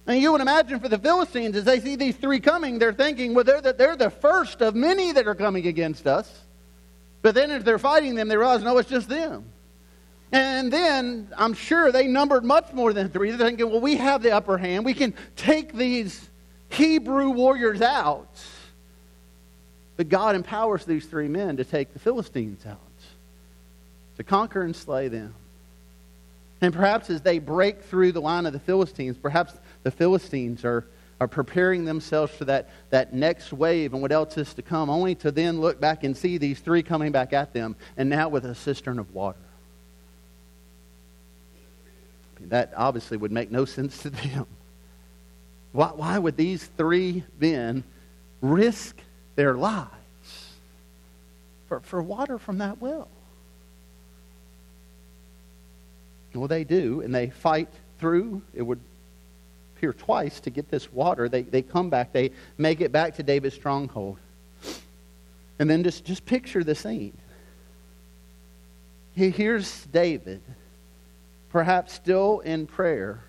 And 0.07 0.21
you 0.21 0.31
would 0.33 0.41
imagine 0.41 0.79
for 0.79 0.89
the 0.89 0.99
Philistines, 0.99 1.57
as 1.57 1.65
they 1.65 1.81
see 1.81 1.97
these 1.97 2.17
three 2.17 2.39
coming, 2.39 2.79
they're 2.79 2.93
thinking, 2.93 3.35
well, 3.35 3.43
they're 3.43 3.61
the, 3.61 3.73
they're 3.73 3.97
the 3.97 4.11
first 4.11 4.63
of 4.63 4.77
many 4.77 5.11
that 5.13 5.27
are 5.27 5.35
coming 5.35 5.67
against 5.67 6.07
us. 6.07 6.45
But 7.23 7.35
then 7.35 7.51
as 7.51 7.65
they're 7.65 7.79
fighting 7.79 8.15
them, 8.15 8.29
they 8.29 8.37
realize, 8.37 8.63
no, 8.63 8.79
it's 8.79 8.89
just 8.89 9.09
them. 9.09 9.51
And 10.31 10.73
then 10.73 11.29
I'm 11.37 11.55
sure 11.55 11.91
they 11.91 12.07
numbered 12.07 12.45
much 12.45 12.73
more 12.73 12.93
than 12.93 13.09
three. 13.09 13.31
They're 13.31 13.49
thinking, 13.49 13.69
well, 13.71 13.81
we 13.81 13.97
have 13.97 14.23
the 14.23 14.31
upper 14.33 14.59
hand. 14.59 14.85
We 14.85 14.95
can 14.95 15.13
take 15.35 15.73
these 15.73 16.29
Hebrew 16.69 17.31
warriors 17.31 17.83
out. 17.83 18.29
But 19.97 20.09
God 20.09 20.35
empowers 20.35 20.85
these 20.85 21.07
three 21.07 21.29
men 21.29 21.57
to 21.57 21.65
take 21.65 21.93
the 21.93 21.99
Philistines 21.99 22.67
out, 22.67 22.79
to 24.17 24.25
conquer 24.25 24.63
and 24.63 24.77
slay 24.77 25.09
them. 25.09 25.35
And 26.61 26.73
perhaps 26.73 27.11
as 27.11 27.21
they 27.23 27.39
break 27.39 27.83
through 27.85 28.13
the 28.13 28.21
line 28.21 28.47
of 28.47 28.53
the 28.53 28.59
Philistines, 28.59 29.17
perhaps 29.17 29.55
the 29.83 29.91
Philistines 29.91 30.65
are, 30.65 30.87
are 31.21 31.29
preparing 31.29 31.85
themselves 31.85 32.35
for 32.35 32.47
that, 32.47 32.71
that 32.91 33.13
next 33.13 33.53
wave 33.53 33.93
and 33.93 34.03
what 34.03 34.13
else 34.13 34.37
is 34.39 34.53
to 34.55 34.63
come, 34.63 34.89
only 34.91 35.15
to 35.17 35.31
then 35.31 35.61
look 35.61 35.81
back 35.81 36.05
and 36.05 36.17
see 36.17 36.39
these 36.39 36.59
three 36.61 36.83
coming 36.83 37.13
back 37.13 37.33
at 37.33 37.53
them, 37.53 37.77
and 37.97 38.09
now 38.09 38.29
with 38.29 38.45
a 38.45 38.55
cistern 38.55 38.99
of 38.99 39.15
water. 39.15 39.39
That 42.41 42.73
obviously 42.77 43.17
would 43.17 43.33
make 43.33 43.51
no 43.51 43.65
sense 43.65 44.03
to 44.03 44.11
them. 44.11 44.47
Why, 45.73 45.89
why 45.89 46.19
would 46.19 46.37
these 46.37 46.65
three 46.65 47.25
men 47.39 47.83
risk 48.41 48.97
their 49.37 49.55
lives 49.55 49.91
for, 51.69 51.81
for 51.81 52.03
water 52.03 52.39
from 52.39 52.59
that 52.59 52.81
well? 52.81 53.09
Well, 56.35 56.49
they 56.49 56.65
do, 56.65 57.01
and 57.01 57.15
they 57.15 57.31
fight 57.31 57.69
through. 57.99 58.43
It 58.55 58.63
would 58.63 58.81
appear 59.77 59.93
twice 59.93 60.41
to 60.41 60.51
get 60.51 60.71
this 60.71 60.93
water. 60.93 61.29
They, 61.29 61.43
they 61.43 61.63
come 61.63 61.89
back, 61.91 62.13
they 62.13 62.31
make 62.59 62.81
it 62.81 62.93
back 62.93 63.15
to 63.17 63.23
David's 63.23 63.55
stronghold. 63.55 64.19
And 65.59 65.71
then 65.71 65.83
just, 65.83 66.05
just 66.05 66.27
picture 66.27 66.63
the 66.63 66.75
scene. 66.75 67.17
Here's 69.15 69.87
David, 69.87 70.43
perhaps 71.49 71.95
still 71.95 72.41
in 72.41 72.67
prayer. 72.67 73.21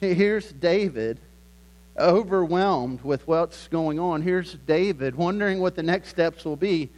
Here's 0.00 0.50
David, 0.50 1.20
overwhelmed 1.98 3.02
with 3.02 3.26
what's 3.26 3.68
going 3.68 3.98
on. 3.98 4.22
Here's 4.22 4.54
David, 4.54 5.14
wondering 5.14 5.60
what 5.60 5.74
the 5.74 5.82
next 5.82 6.08
steps 6.08 6.44
will 6.44 6.56
be. 6.56 6.88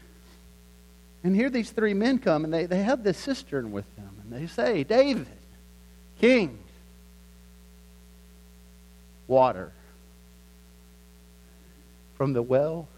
And 1.22 1.34
here 1.34 1.50
these 1.50 1.70
three 1.70 1.94
men 1.94 2.18
come, 2.18 2.44
and 2.44 2.52
they, 2.52 2.66
they 2.66 2.82
have 2.82 3.02
this 3.02 3.18
cistern 3.18 3.72
with 3.72 3.86
them. 3.96 4.10
And 4.22 4.32
they 4.32 4.46
say, 4.46 4.84
David, 4.84 5.26
king, 6.20 6.58
water 9.26 9.72
from 12.16 12.32
the 12.32 12.42
well 12.42 12.88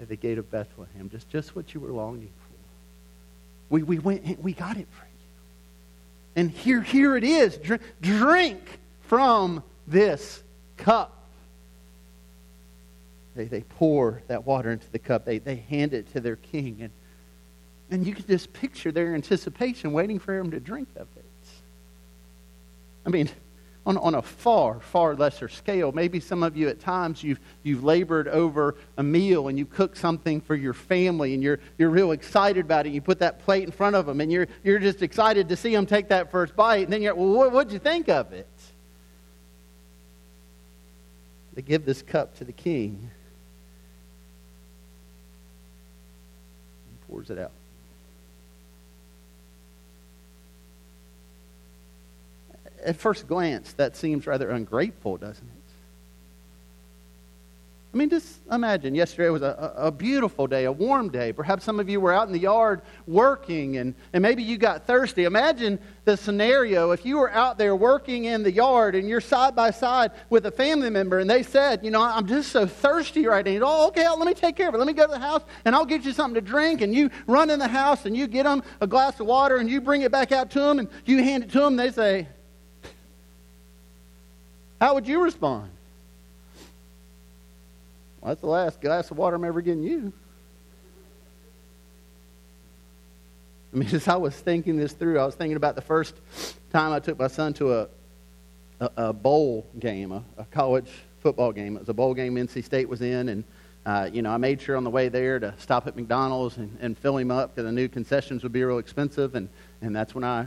at 0.00 0.08
the 0.08 0.16
gate 0.16 0.38
of 0.38 0.50
Bethlehem. 0.50 1.08
Just, 1.10 1.28
just 1.30 1.56
what 1.56 1.74
you 1.74 1.80
were 1.80 1.90
longing 1.90 2.28
for. 2.28 3.74
We, 3.74 3.82
we 3.82 3.98
went 3.98 4.42
we 4.42 4.52
got 4.52 4.76
it 4.76 4.86
for 4.90 5.04
you. 5.04 5.08
And 6.36 6.50
here, 6.50 6.82
here 6.82 7.16
it 7.16 7.24
is. 7.24 7.56
Drink, 7.56 7.82
drink 8.00 8.78
from 9.02 9.62
this 9.86 10.42
cup. 10.78 11.14
They, 13.36 13.44
they 13.44 13.60
pour 13.60 14.22
that 14.28 14.46
water 14.46 14.72
into 14.72 14.90
the 14.90 14.98
cup. 14.98 15.24
They, 15.24 15.38
they 15.38 15.56
hand 15.56 15.92
it 15.92 16.12
to 16.14 16.20
their 16.20 16.36
king. 16.36 16.78
And, 16.80 16.90
and 17.90 18.06
you 18.06 18.14
can 18.14 18.26
just 18.26 18.52
picture 18.52 18.90
their 18.90 19.14
anticipation 19.14 19.92
waiting 19.92 20.18
for 20.18 20.36
him 20.36 20.50
to 20.50 20.60
drink 20.60 20.88
of 20.96 21.06
it. 21.16 21.24
I 23.06 23.10
mean, 23.10 23.30
on, 23.86 23.96
on 23.96 24.14
a 24.16 24.22
far, 24.22 24.80
far 24.80 25.14
lesser 25.14 25.48
scale. 25.48 25.92
Maybe 25.92 26.20
some 26.20 26.42
of 26.42 26.56
you 26.56 26.68
at 26.68 26.78
times 26.78 27.22
you've, 27.22 27.40
you've 27.62 27.82
labored 27.82 28.28
over 28.28 28.76
a 28.98 29.02
meal 29.02 29.48
and 29.48 29.58
you 29.58 29.64
cook 29.64 29.96
something 29.96 30.42
for 30.42 30.54
your 30.54 30.74
family 30.74 31.32
and 31.32 31.42
you're, 31.42 31.58
you're 31.78 31.88
real 31.88 32.12
excited 32.12 32.66
about 32.66 32.86
it. 32.86 32.92
You 32.92 33.00
put 33.00 33.20
that 33.20 33.40
plate 33.40 33.64
in 33.64 33.70
front 33.70 33.96
of 33.96 34.04
them 34.04 34.20
and 34.20 34.30
you're, 34.30 34.46
you're 34.62 34.78
just 34.78 35.00
excited 35.00 35.48
to 35.48 35.56
see 35.56 35.72
them 35.72 35.86
take 35.86 36.08
that 36.08 36.30
first 36.30 36.54
bite. 36.54 36.84
And 36.84 36.92
then 36.92 37.00
you're, 37.00 37.14
well, 37.14 37.28
what, 37.32 37.50
what'd 37.50 37.72
you 37.72 37.78
think 37.78 38.10
of 38.10 38.32
it? 38.32 38.46
They 41.58 41.62
give 41.62 41.84
this 41.84 42.02
cup 42.02 42.38
to 42.38 42.44
the 42.44 42.52
king. 42.52 43.10
pours 47.08 47.30
it 47.30 47.38
out. 47.38 47.50
at 52.84 52.94
first 52.94 53.26
glance, 53.26 53.72
that 53.72 53.96
seems 53.96 54.24
rather 54.24 54.50
ungrateful, 54.50 55.16
doesn't 55.16 55.48
it? 55.48 55.57
I 57.92 57.96
mean, 57.96 58.10
just 58.10 58.40
imagine 58.52 58.94
yesterday 58.94 59.30
was 59.30 59.40
a, 59.40 59.72
a, 59.74 59.90
beautiful 59.90 60.46
day, 60.46 60.66
a 60.66 60.72
warm 60.72 61.08
day. 61.08 61.32
Perhaps 61.32 61.64
some 61.64 61.80
of 61.80 61.88
you 61.88 62.00
were 62.00 62.12
out 62.12 62.26
in 62.26 62.34
the 62.34 62.38
yard 62.38 62.82
working 63.06 63.78
and, 63.78 63.94
and 64.12 64.20
maybe 64.20 64.42
you 64.42 64.58
got 64.58 64.86
thirsty. 64.86 65.24
Imagine 65.24 65.78
the 66.04 66.14
scenario 66.14 66.90
if 66.90 67.06
you 67.06 67.16
were 67.16 67.30
out 67.30 67.56
there 67.56 67.74
working 67.74 68.26
in 68.26 68.42
the 68.42 68.52
yard 68.52 68.94
and 68.94 69.08
you're 69.08 69.22
side 69.22 69.56
by 69.56 69.70
side 69.70 70.10
with 70.28 70.44
a 70.44 70.50
family 70.50 70.90
member 70.90 71.18
and 71.18 71.30
they 71.30 71.42
said, 71.42 71.82
You 71.82 71.90
know, 71.90 72.02
I'm 72.02 72.26
just 72.26 72.52
so 72.52 72.66
thirsty 72.66 73.26
right 73.26 73.44
now. 73.44 73.60
Oh, 73.62 73.88
okay, 73.88 74.06
let 74.06 74.26
me 74.26 74.34
take 74.34 74.54
care 74.54 74.68
of 74.68 74.74
it. 74.74 74.78
Let 74.78 74.86
me 74.86 74.92
go 74.92 75.06
to 75.06 75.12
the 75.12 75.18
house 75.18 75.42
and 75.64 75.74
I'll 75.74 75.86
get 75.86 76.04
you 76.04 76.12
something 76.12 76.34
to 76.34 76.46
drink. 76.46 76.82
And 76.82 76.94
you 76.94 77.08
run 77.26 77.48
in 77.48 77.58
the 77.58 77.68
house 77.68 78.04
and 78.04 78.14
you 78.14 78.26
get 78.26 78.42
them 78.42 78.62
a 78.82 78.86
glass 78.86 79.18
of 79.18 79.26
water 79.26 79.56
and 79.56 79.70
you 79.70 79.80
bring 79.80 80.02
it 80.02 80.12
back 80.12 80.30
out 80.30 80.50
to 80.50 80.60
them 80.60 80.78
and 80.78 80.88
you 81.06 81.22
hand 81.22 81.44
it 81.44 81.50
to 81.52 81.60
them. 81.60 81.76
They 81.76 81.90
say, 81.90 82.28
how 84.78 84.92
would 84.92 85.08
you 85.08 85.22
respond? 85.22 85.70
Well, 88.20 88.30
that's 88.30 88.40
the 88.40 88.48
last 88.48 88.80
glass 88.80 89.10
of 89.10 89.18
water 89.18 89.36
I'm 89.36 89.44
ever 89.44 89.60
getting 89.60 89.82
you. 89.82 90.12
I 93.72 93.76
mean, 93.76 93.88
as 93.92 94.08
I 94.08 94.16
was 94.16 94.34
thinking 94.34 94.76
this 94.76 94.92
through, 94.92 95.18
I 95.18 95.26
was 95.26 95.34
thinking 95.34 95.56
about 95.56 95.74
the 95.74 95.82
first 95.82 96.14
time 96.72 96.92
I 96.92 97.00
took 97.00 97.18
my 97.18 97.28
son 97.28 97.54
to 97.54 97.74
a, 97.74 97.88
a, 98.80 98.90
a 98.96 99.12
bowl 99.12 99.66
game, 99.78 100.12
a, 100.12 100.22
a, 100.36 100.44
college 100.46 100.90
football 101.22 101.52
game. 101.52 101.76
It 101.76 101.80
was 101.80 101.88
a 101.88 101.94
bowl 101.94 102.14
game 102.14 102.34
NC 102.34 102.64
State 102.64 102.88
was 102.88 103.02
in, 103.02 103.28
and 103.28 103.44
uh, 103.86 104.10
you 104.12 104.22
know, 104.22 104.30
I 104.30 104.36
made 104.36 104.60
sure 104.60 104.76
on 104.76 104.84
the 104.84 104.90
way 104.90 105.08
there 105.08 105.38
to 105.38 105.54
stop 105.58 105.86
at 105.86 105.96
McDonald's 105.96 106.56
and, 106.56 106.76
and 106.80 106.98
fill 106.98 107.16
him 107.16 107.30
up 107.30 107.54
because 107.54 107.66
I 107.66 107.72
knew 107.72 107.88
concessions 107.88 108.42
would 108.42 108.52
be 108.52 108.62
real 108.62 108.78
expensive, 108.78 109.34
and, 109.34 109.48
and 109.80 109.94
that's 109.94 110.14
when 110.14 110.24
I 110.24 110.46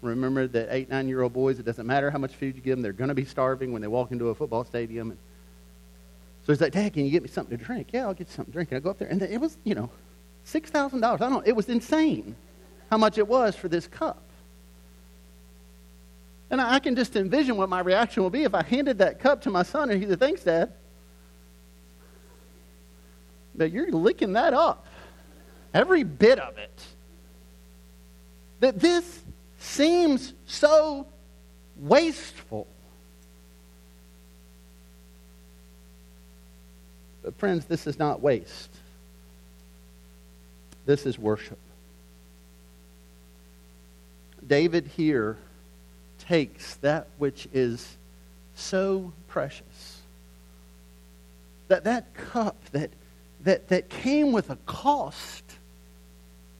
remembered 0.00 0.52
that 0.52 0.68
eight, 0.70 0.88
nine 0.88 1.08
year 1.08 1.22
old 1.22 1.32
boys, 1.32 1.58
it 1.58 1.66
doesn't 1.66 1.86
matter 1.86 2.10
how 2.10 2.18
much 2.18 2.34
food 2.34 2.54
you 2.56 2.62
give 2.62 2.76
them, 2.76 2.82
they're 2.82 2.92
going 2.92 3.08
to 3.08 3.14
be 3.14 3.24
starving 3.24 3.72
when 3.72 3.82
they 3.82 3.88
walk 3.88 4.12
into 4.12 4.28
a 4.28 4.34
football 4.34 4.64
stadium. 4.64 5.10
And 5.10 5.18
so 6.50 6.54
he's 6.54 6.60
like, 6.62 6.72
Dad, 6.72 6.94
can 6.94 7.04
you 7.04 7.12
get 7.12 7.22
me 7.22 7.28
something 7.28 7.56
to 7.56 7.64
drink? 7.64 7.90
Yeah, 7.92 8.06
I'll 8.06 8.12
get 8.12 8.26
you 8.26 8.34
something 8.34 8.50
to 8.50 8.56
drink. 8.56 8.72
And 8.72 8.78
I 8.78 8.80
go 8.80 8.90
up 8.90 8.98
there, 8.98 9.06
and 9.06 9.22
it 9.22 9.40
was, 9.40 9.56
you 9.62 9.76
know, 9.76 9.88
$6,000. 10.44 11.04
I 11.04 11.16
don't 11.16 11.32
know. 11.32 11.42
It 11.46 11.54
was 11.54 11.68
insane 11.68 12.34
how 12.90 12.98
much 12.98 13.18
it 13.18 13.28
was 13.28 13.54
for 13.54 13.68
this 13.68 13.86
cup. 13.86 14.20
And 16.50 16.60
I 16.60 16.80
can 16.80 16.96
just 16.96 17.14
envision 17.14 17.56
what 17.56 17.68
my 17.68 17.78
reaction 17.78 18.24
will 18.24 18.30
be 18.30 18.42
if 18.42 18.52
I 18.52 18.64
handed 18.64 18.98
that 18.98 19.20
cup 19.20 19.42
to 19.42 19.50
my 19.50 19.62
son 19.62 19.90
and 19.90 20.02
he 20.02 20.08
said, 20.08 20.18
Thanks, 20.18 20.42
Dad. 20.42 20.72
But 23.54 23.70
you're 23.70 23.92
licking 23.92 24.32
that 24.32 24.52
up. 24.52 24.88
Every 25.72 26.02
bit 26.02 26.40
of 26.40 26.58
it. 26.58 26.82
That 28.58 28.80
this 28.80 29.20
seems 29.60 30.34
so 30.46 31.06
wasteful. 31.76 32.66
But, 37.22 37.36
friends, 37.36 37.66
this 37.66 37.86
is 37.86 37.98
not 37.98 38.20
waste. 38.20 38.70
This 40.86 41.06
is 41.06 41.18
worship. 41.18 41.58
David 44.46 44.86
here 44.96 45.36
takes 46.18 46.76
that 46.76 47.08
which 47.18 47.48
is 47.52 47.96
so 48.54 49.12
precious. 49.28 50.00
That 51.68 51.84
that 51.84 52.12
cup 52.14 52.56
that, 52.72 52.90
that, 53.42 53.68
that 53.68 53.88
came 53.88 54.32
with 54.32 54.50
a 54.50 54.56
cost. 54.66 55.44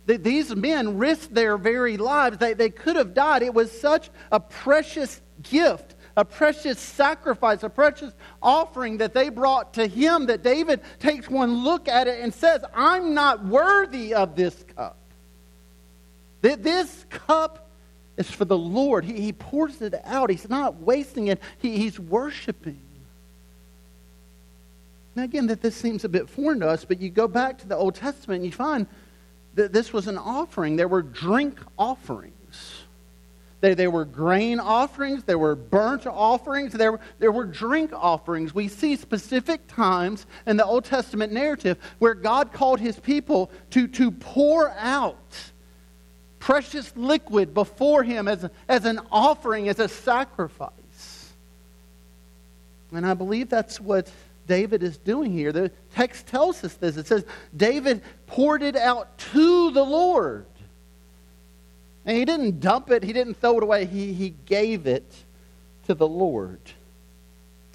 That 0.07 0.23
these 0.23 0.55
men 0.55 0.99
risked 0.99 1.35
their 1.35 1.57
very 1.57 1.97
lives. 1.97 2.39
They, 2.39 2.55
they 2.55 2.71
could 2.71 2.97
have 2.97 3.15
died. 3.15 3.43
It 3.43 3.55
was 3.55 3.73
such 3.73 4.11
a 4.31 4.41
precious 4.41 5.21
gift, 5.43 5.90
a 6.17 6.25
precious 6.25 6.79
sacrifice, 6.79 7.63
a 7.63 7.69
precious 7.69 8.13
offering 8.43 8.99
that 8.99 9.15
they 9.15 9.29
brought 9.29 9.75
to 9.75 9.87
him 9.87 10.27
that 10.27 10.43
David 10.43 10.81
takes 10.99 11.29
one 11.29 11.65
look 11.65 11.89
at 11.89 12.09
it 12.09 12.21
and 12.21 12.33
says, 12.33 12.63
I'm 12.75 13.15
not 13.15 13.45
worthy 13.45 14.15
of 14.15 14.37
this 14.37 14.65
cup. 14.77 14.97
That 16.43 16.63
This 16.63 17.07
cup 17.11 17.69
is 18.17 18.31
for 18.31 18.45
the 18.45 18.59
Lord. 18.59 19.05
He, 19.05 19.21
he 19.21 19.33
pours 19.33 19.81
it 19.83 19.95
out. 20.05 20.31
He's 20.31 20.49
not 20.49 20.77
wasting 20.77 21.29
it. 21.29 21.41
He, 21.59 21.79
he's 21.79 21.99
worshiping. 21.99 22.81
Now, 25.15 25.25
again, 25.25 25.47
that 25.49 25.61
this 25.61 25.75
seems 25.75 26.05
a 26.05 26.09
bit 26.09 26.29
foreign 26.29 26.61
to 26.61 26.69
us, 26.69 26.85
but 26.85 27.01
you 27.01 27.11
go 27.11 27.27
back 27.27 27.59
to 27.59 27.69
the 27.69 27.77
Old 27.77 27.95
Testament 27.95 28.43
and 28.43 28.47
you 28.47 28.53
find 28.53 28.87
that 29.55 29.73
this 29.73 29.93
was 29.93 30.07
an 30.07 30.19
offering. 30.19 30.77
There 30.77 30.89
were 30.89 31.03
drink 31.03 31.59
offerings. 31.79 32.85
There, 33.61 33.75
there 33.75 33.91
were 33.91 34.07
grain 34.07 34.59
offerings, 34.59 35.25
there 35.25 35.39
were 35.39 35.55
burnt 35.55 36.07
offerings, 36.07 36.73
there, 36.73 36.99
there 37.19 37.33
were 37.33 37.45
drink 37.45 37.93
offerings. 37.93 38.55
We 38.55 38.69
see 38.69 38.97
specific 38.97 39.67
times 39.67 40.27
in 40.47 40.57
the 40.57 40.65
Old 40.65 40.87
Testament 40.87 41.33
narrative 41.33 41.79
where 41.99 42.15
God 42.15 42.53
called 42.53 42.81
his 42.81 42.99
people 42.99 43.51
to, 43.71 43.87
to 43.89 44.11
pour 44.11 44.71
out 44.71 45.37
precious 46.39 46.91
liquid 46.97 47.53
before 47.53 48.03
him 48.03 48.27
as, 48.27 48.49
as 48.67 48.87
an 48.87 49.01
offering, 49.13 49.69
as 49.69 49.79
a 49.79 49.89
sacrifice. 49.89 50.73
And 52.93 53.07
I 53.07 53.13
believe 53.15 53.51
that's 53.51 53.79
what 53.79 54.11
David 54.47 54.83
is 54.83 54.97
doing 54.97 55.31
here. 55.31 55.53
The 55.53 55.71
text 55.95 56.27
tells 56.27 56.65
us 56.65 56.75
this. 56.75 56.97
It 56.97 57.07
says, 57.07 57.25
David 57.57 58.03
poured 58.27 58.63
it 58.63 58.75
out 58.75 59.17
to 59.33 59.71
the 59.71 59.85
Lord. 59.85 60.47
And 62.05 62.17
he 62.17 62.25
didn't 62.25 62.61
dump 62.61 62.91
it, 62.91 63.03
he 63.03 63.13
didn't 63.13 63.35
throw 63.35 63.59
it 63.59 63.63
away, 63.63 63.85
he, 63.85 64.13
he 64.13 64.31
gave 64.47 64.87
it 64.87 65.05
to 65.87 65.95
the 65.95 66.09
Lord. 66.09 66.61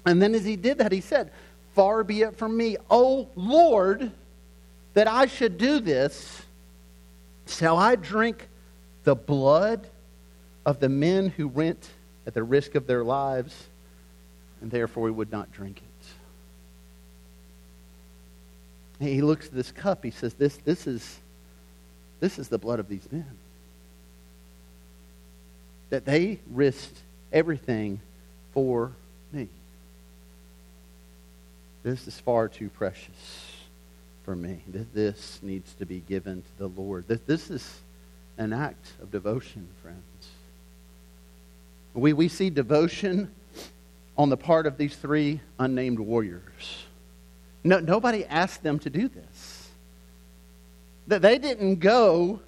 And 0.04 0.20
then 0.20 0.34
as 0.34 0.44
he 0.44 0.56
did 0.56 0.78
that, 0.78 0.92
he 0.92 1.00
said, 1.00 1.30
Far 1.74 2.02
be 2.04 2.22
it 2.22 2.36
from 2.36 2.56
me, 2.56 2.76
O 2.90 3.28
Lord, 3.36 4.10
that 4.94 5.06
I 5.06 5.26
should 5.26 5.58
do 5.58 5.78
this. 5.78 6.42
Shall 7.46 7.76
I 7.76 7.96
drink 7.96 8.48
the 9.04 9.14
blood 9.14 9.86
of 10.64 10.80
the 10.80 10.88
men 10.88 11.28
who 11.28 11.46
went 11.46 11.88
at 12.26 12.34
the 12.34 12.42
risk 12.42 12.74
of 12.74 12.86
their 12.86 13.04
lives, 13.04 13.68
and 14.60 14.70
therefore 14.70 15.04
we 15.04 15.10
would 15.10 15.30
not 15.30 15.52
drink 15.52 15.78
it. 15.78 15.84
He 19.04 19.20
looks 19.20 19.46
at 19.46 19.52
this 19.52 19.70
cup. 19.70 20.02
He 20.02 20.10
says, 20.10 20.34
"This, 20.34 20.56
this 20.56 20.86
is, 20.86 21.20
this 22.20 22.38
is 22.38 22.48
the 22.48 22.58
blood 22.58 22.80
of 22.80 22.88
these 22.88 23.06
men. 23.12 23.36
That 25.90 26.04
they 26.04 26.40
risked 26.50 26.98
everything 27.32 28.00
for 28.52 28.92
me. 29.32 29.48
This 31.82 32.08
is 32.08 32.18
far 32.18 32.48
too 32.48 32.68
precious 32.70 33.52
for 34.24 34.34
me. 34.34 34.60
That 34.68 34.92
this 34.92 35.38
needs 35.42 35.72
to 35.74 35.86
be 35.86 36.00
given 36.00 36.42
to 36.42 36.58
the 36.58 36.68
Lord. 36.68 37.06
This 37.06 37.50
is 37.50 37.80
an 38.38 38.52
act 38.52 38.92
of 39.00 39.10
devotion, 39.10 39.68
friends. 39.82 40.00
We, 41.94 42.12
we 42.12 42.28
see 42.28 42.50
devotion 42.50 43.30
on 44.18 44.28
the 44.28 44.36
part 44.36 44.66
of 44.66 44.76
these 44.76 44.96
three 44.96 45.40
unnamed 45.58 45.98
warriors. 45.98 46.84
No, 47.64 47.78
nobody 47.80 48.24
asked 48.24 48.62
them 48.62 48.78
to 48.80 48.90
do 48.90 49.08
this. 49.08 49.68
That 51.06 51.22
they 51.22 51.38
didn't 51.38 51.76
go 51.76 52.40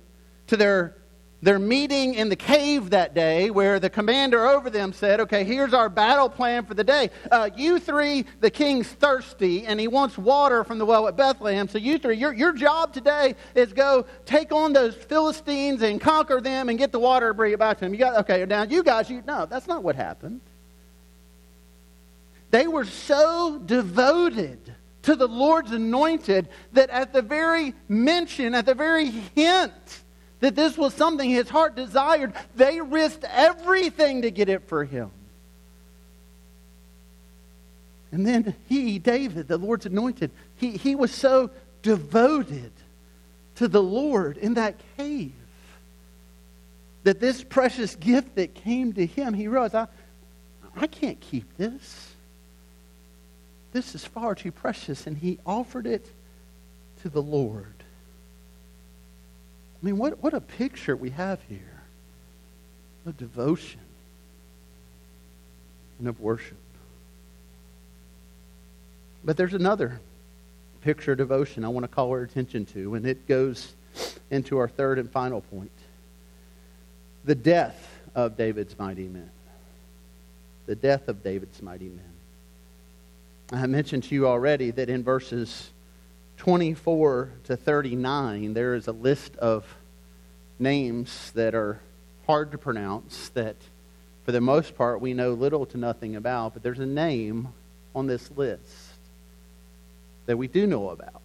to 0.49 0.57
their 0.57 0.95
their 1.41 1.59
meeting 1.59 2.15
in 2.15 2.29
the 2.29 2.37
cave 2.37 2.91
that 2.91 3.15
day 3.15 3.51
where 3.51 3.79
the 3.79 3.89
commander 3.89 4.47
over 4.47 4.71
them 4.71 4.93
said, 4.93 5.21
Okay, 5.21 5.45
here's 5.45 5.73
our 5.73 5.89
battle 5.89 6.29
plan 6.29 6.65
for 6.65 6.75
the 6.75 6.83
day. 6.83 7.11
Uh, 7.31 7.49
you 7.57 7.79
three, 7.79 8.25
the 8.41 8.51
king's 8.51 8.89
thirsty 8.89 9.65
and 9.65 9.79
he 9.79 9.87
wants 9.87 10.19
water 10.19 10.65
from 10.65 10.79
the 10.79 10.87
well 10.87 11.07
at 11.07 11.17
Bethlehem. 11.17 11.69
So, 11.69 11.79
you 11.79 11.99
three, 11.99 12.17
your, 12.17 12.33
your 12.33 12.53
job 12.53 12.93
today 12.93 13.37
is 13.55 13.73
go 13.73 14.07
take 14.27 14.53
on 14.53 14.73
those 14.73 14.97
Philistines 14.97 15.83
and 15.83 16.01
conquer 16.01 16.41
them 16.41 16.69
and 16.69 16.79
get 16.79 16.91
the 16.91 16.99
water 16.99 17.29
and 17.29 17.37
bring 17.37 17.53
it 17.53 17.59
back 17.59 17.79
to 17.79 17.85
him. 17.85 17.93
You 17.93 18.01
got, 18.01 18.19
okay, 18.19 18.45
now 18.45 18.65
you 18.65 18.83
guys, 18.83 19.09
you 19.09 19.23
no, 19.27 19.47
that's 19.47 19.69
not 19.69 19.85
what 19.85 19.95
happened. 19.95 20.41
They 22.51 22.67
were 22.67 22.85
so 22.85 23.61
devoted 23.65 24.75
to 25.03 25.15
the 25.15 25.29
Lord's 25.29 25.71
anointed 25.71 26.49
that 26.73 26.91
at 26.91 27.13
the 27.13 27.23
very 27.23 27.75
mention, 27.89 28.55
at 28.55 28.67
the 28.67 28.75
very 28.75 29.07
hint, 29.07 30.03
that 30.41 30.55
this 30.55 30.77
was 30.79 30.95
something 30.95 31.29
his 31.29 31.49
heart 31.49 31.75
desired, 31.75 32.33
they 32.55 32.81
risked 32.81 33.25
everything 33.25 34.23
to 34.23 34.31
get 34.31 34.49
it 34.49 34.69
for 34.69 34.85
him. 34.85 35.11
And 38.11 38.27
then 38.27 38.55
he, 38.69 38.99
David, 38.99 39.49
the 39.49 39.59
Lord's 39.59 39.87
anointed, 39.87 40.31
he, 40.57 40.73
he 40.73 40.95
was 40.95 41.13
so 41.13 41.51
devoted 41.83 42.73
to 43.57 43.69
the 43.69 43.83
Lord 43.83 44.37
in 44.37 44.55
that 44.55 44.77
cave 44.97 45.33
that 47.05 47.21
this 47.21 47.43
precious 47.43 47.97
gift 47.97 48.37
that 48.37 48.55
came 48.55 48.93
to 48.95 49.05
him, 49.05 49.35
he 49.35 49.49
realized, 49.49 49.75
I, 49.75 49.89
I 50.77 50.87
can't 50.87 51.21
keep 51.21 51.57
this. 51.57 52.13
This 53.73 53.95
is 53.95 54.05
far 54.05 54.35
too 54.35 54.53
precious. 54.53 55.07
And 55.07 55.17
he 55.17 55.39
offered 55.45 55.87
it 55.87 56.07
to 57.03 57.09
the 57.09 57.23
Lord. 57.23 57.78
I 59.81 59.87
mean, 59.87 59.97
what, 59.97 60.23
what 60.23 60.35
a 60.35 60.41
picture 60.41 60.97
we 60.97 61.11
have 61.11 61.41
here 61.49 61.83
of 63.07 63.17
devotion 63.17 63.81
and 65.99 66.09
of 66.09 66.21
worship. 66.21 66.57
But 69.25 69.37
there's 69.37 69.55
another 69.55 70.01
picture 70.83 71.13
of 71.13 71.19
devotion 71.19 71.65
I 71.65 71.69
want 71.69 71.85
to 71.85 71.89
call 71.89 72.11
our 72.11 72.23
attention 72.23 72.67
to, 72.67 72.95
and 72.95 73.07
it 73.07 73.27
goes 73.27 73.75
into 74.31 74.59
our 74.59 74.69
third 74.69 74.99
and 74.99 75.11
final 75.11 75.41
point 75.41 75.71
the 77.25 77.35
death 77.35 77.89
of 78.15 78.37
David's 78.37 78.79
mighty 78.79 79.07
men. 79.07 79.31
The 80.67 80.77
death 80.77 81.09
of 81.09 81.23
David's 81.23 81.61
mighty 81.61 81.89
men. 81.89 82.13
I 83.53 83.67
mentioned 83.67 84.05
to 84.05 84.15
you 84.15 84.27
already 84.27 84.71
that 84.73 84.89
in 84.89 85.03
verses 85.03 85.71
24 86.39 87.31
to 87.45 87.57
39, 87.57 88.55
there 88.55 88.75
is 88.75 88.87
a 88.87 88.93
list 88.93 89.37
of 89.37 89.67
names 90.59 91.33
that 91.33 91.55
are 91.55 91.81
hard 92.27 92.53
to 92.53 92.59
pronounce 92.59 93.29
that, 93.31 93.57
for 94.25 94.33
the 94.33 94.41
most 94.41 94.77
part, 94.77 95.01
we 95.01 95.15
know 95.15 95.33
little 95.33 95.67
to 95.67 95.79
nothing 95.79 96.17
about. 96.17 96.55
But 96.55 96.63
there's 96.63 96.79
a 96.79 96.87
name 96.87 97.49
on 97.95 98.07
this 98.07 98.31
list 98.37 98.93
that 100.27 100.37
we 100.37 100.47
do 100.47 100.67
know 100.67 100.91
about. 100.91 101.23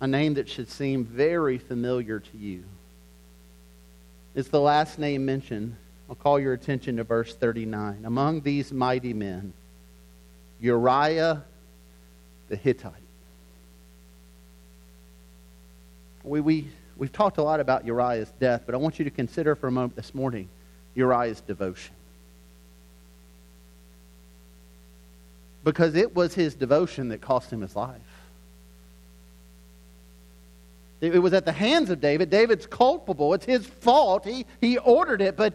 A 0.00 0.06
name 0.06 0.34
that 0.34 0.48
should 0.48 0.70
seem 0.70 1.04
very 1.04 1.58
familiar 1.58 2.20
to 2.20 2.38
you. 2.38 2.64
It's 4.34 4.48
the 4.48 4.60
last 4.60 4.98
name 4.98 5.24
mentioned. 5.24 5.76
I'll 6.08 6.14
call 6.14 6.38
your 6.38 6.52
attention 6.52 6.96
to 6.98 7.04
verse 7.04 7.34
39. 7.34 8.04
Among 8.04 8.42
these 8.42 8.72
mighty 8.72 9.12
men, 9.12 9.52
Uriah 10.60 11.42
the 12.48 12.56
Hittite. 12.56 12.92
We, 16.24 16.40
we, 16.40 16.68
we've 16.96 17.12
talked 17.12 17.38
a 17.38 17.42
lot 17.42 17.60
about 17.60 17.86
Uriah's 17.86 18.30
death, 18.40 18.62
but 18.66 18.74
I 18.74 18.78
want 18.78 18.98
you 18.98 19.04
to 19.04 19.10
consider 19.10 19.54
for 19.54 19.68
a 19.68 19.72
moment 19.72 19.96
this 19.96 20.14
morning 20.14 20.48
Uriah's 20.94 21.40
devotion. 21.40 21.94
Because 25.64 25.94
it 25.94 26.14
was 26.14 26.34
his 26.34 26.54
devotion 26.54 27.08
that 27.08 27.20
cost 27.20 27.52
him 27.52 27.60
his 27.60 27.76
life. 27.76 28.00
It 31.00 31.22
was 31.22 31.32
at 31.32 31.44
the 31.44 31.52
hands 31.52 31.90
of 31.90 32.00
David. 32.00 32.28
David's 32.28 32.66
culpable. 32.66 33.32
It's 33.34 33.44
his 33.44 33.64
fault. 33.64 34.24
He, 34.24 34.46
he 34.60 34.78
ordered 34.78 35.22
it, 35.22 35.36
but, 35.36 35.54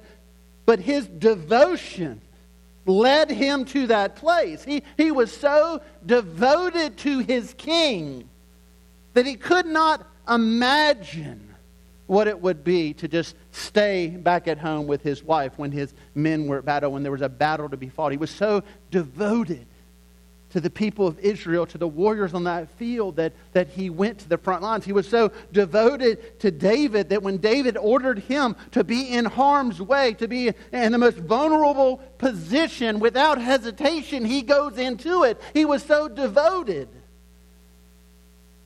but 0.65 0.79
his 0.79 1.05
devotion 1.05 2.21
led 2.85 3.29
him 3.29 3.65
to 3.65 3.87
that 3.87 4.15
place. 4.15 4.63
He, 4.63 4.83
he 4.97 5.11
was 5.11 5.31
so 5.31 5.81
devoted 6.05 6.97
to 6.99 7.19
his 7.19 7.53
king 7.57 8.29
that 9.13 9.25
he 9.25 9.35
could 9.35 9.65
not 9.65 10.07
imagine 10.27 11.53
what 12.07 12.27
it 12.27 12.39
would 12.39 12.63
be 12.63 12.93
to 12.93 13.07
just 13.07 13.35
stay 13.51 14.07
back 14.07 14.47
at 14.47 14.57
home 14.57 14.87
with 14.87 15.01
his 15.01 15.23
wife 15.23 15.53
when 15.57 15.71
his 15.71 15.93
men 16.15 16.47
were 16.47 16.57
at 16.57 16.65
battle, 16.65 16.91
when 16.91 17.03
there 17.03 17.11
was 17.11 17.21
a 17.21 17.29
battle 17.29 17.69
to 17.69 17.77
be 17.77 17.89
fought. 17.89 18.11
He 18.11 18.17
was 18.17 18.31
so 18.31 18.63
devoted 18.91 19.65
to 20.53 20.61
the 20.61 20.69
people 20.69 21.07
of 21.07 21.17
Israel, 21.17 21.65
to 21.65 21.79
the 21.79 21.87
warriors 21.87 22.35
on 22.35 22.43
that 22.43 22.69
field, 22.77 23.15
that, 23.15 23.33
that 23.53 23.69
he 23.69 23.89
went 23.89 24.19
to 24.19 24.29
the 24.29 24.37
front 24.37 24.61
lines. 24.61 24.85
He 24.85 24.91
was 24.91 25.07
so 25.07 25.31
devoted 25.51 26.39
to 26.41 26.51
David 26.51 27.09
that 27.09 27.23
when 27.23 27.37
David 27.37 27.75
ordered 27.75 28.19
him 28.19 28.55
to 28.71 28.83
be 28.83 29.09
in 29.09 29.25
harm's 29.25 29.81
way, 29.81 30.13
to 30.13 30.27
be 30.27 30.51
in 30.71 30.91
the 30.91 30.99
most 30.99 31.17
vulnerable 31.17 31.97
position, 32.19 32.99
without 32.99 33.41
hesitation, 33.41 34.25
he 34.25 34.43
goes 34.43 34.77
into 34.77 35.23
it. 35.23 35.41
He 35.55 35.65
was 35.65 35.81
so 35.81 36.07
devoted 36.07 36.87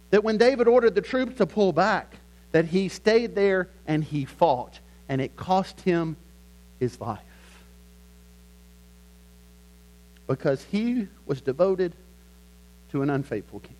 that 0.09 0.25
when 0.25 0.37
David 0.37 0.67
ordered 0.67 0.93
the 0.93 1.01
troops 1.01 1.37
to 1.37 1.45
pull 1.45 1.71
back, 1.71 2.17
that 2.51 2.65
he 2.65 2.89
stayed 2.89 3.33
there 3.33 3.69
and 3.85 4.03
he 4.03 4.25
fought, 4.25 4.81
and 5.07 5.21
it 5.21 5.37
cost 5.37 5.79
him 5.79 6.17
his 6.79 6.99
life 6.99 7.21
because 10.27 10.63
he 10.65 11.07
was 11.25 11.41
devoted 11.41 11.93
to 12.91 13.01
an 13.01 13.09
unfaithful 13.09 13.59
king. 13.59 13.75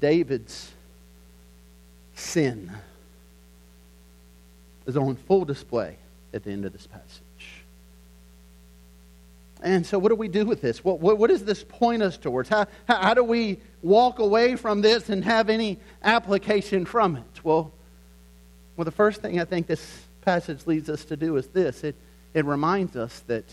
David's 0.00 0.72
sin 2.14 2.70
is 4.86 4.96
on 4.96 5.16
full 5.16 5.44
display 5.44 5.96
at 6.34 6.44
the 6.44 6.50
end 6.50 6.64
of 6.64 6.72
this 6.72 6.86
passage. 6.86 7.20
And 9.62 9.86
so, 9.86 9.98
what 9.98 10.10
do 10.10 10.14
we 10.14 10.28
do 10.28 10.44
with 10.44 10.60
this? 10.60 10.84
What, 10.84 11.00
what, 11.00 11.16
what 11.16 11.30
does 11.30 11.42
this 11.42 11.64
point 11.64 12.02
us 12.02 12.18
towards? 12.18 12.50
How, 12.50 12.66
how, 12.86 13.14
do 13.14 13.24
we 13.24 13.58
walk 13.82 14.18
away 14.18 14.56
from 14.56 14.82
this 14.82 15.08
and 15.08 15.24
have 15.24 15.48
any 15.48 15.78
application 16.02 16.84
from 16.84 17.16
it? 17.16 17.42
Well, 17.42 17.72
well, 18.76 18.84
the 18.84 18.90
first 18.90 19.22
thing 19.22 19.40
I 19.40 19.46
think 19.46 19.66
this 19.66 20.02
passage 20.20 20.66
leads 20.66 20.90
us 20.90 21.04
to 21.06 21.16
do 21.16 21.36
is 21.36 21.46
this 21.46 21.82
it, 21.82 21.94
it 22.34 22.44
reminds 22.44 22.96
us 22.96 23.20
that 23.28 23.44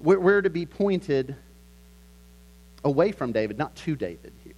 we're, 0.00 0.18
we're 0.18 0.42
to 0.42 0.50
be 0.50 0.64
pointed 0.64 1.34
away 2.84 3.12
from 3.12 3.32
David, 3.32 3.58
not 3.58 3.74
to 3.76 3.96
David 3.96 4.32
here. 4.44 4.54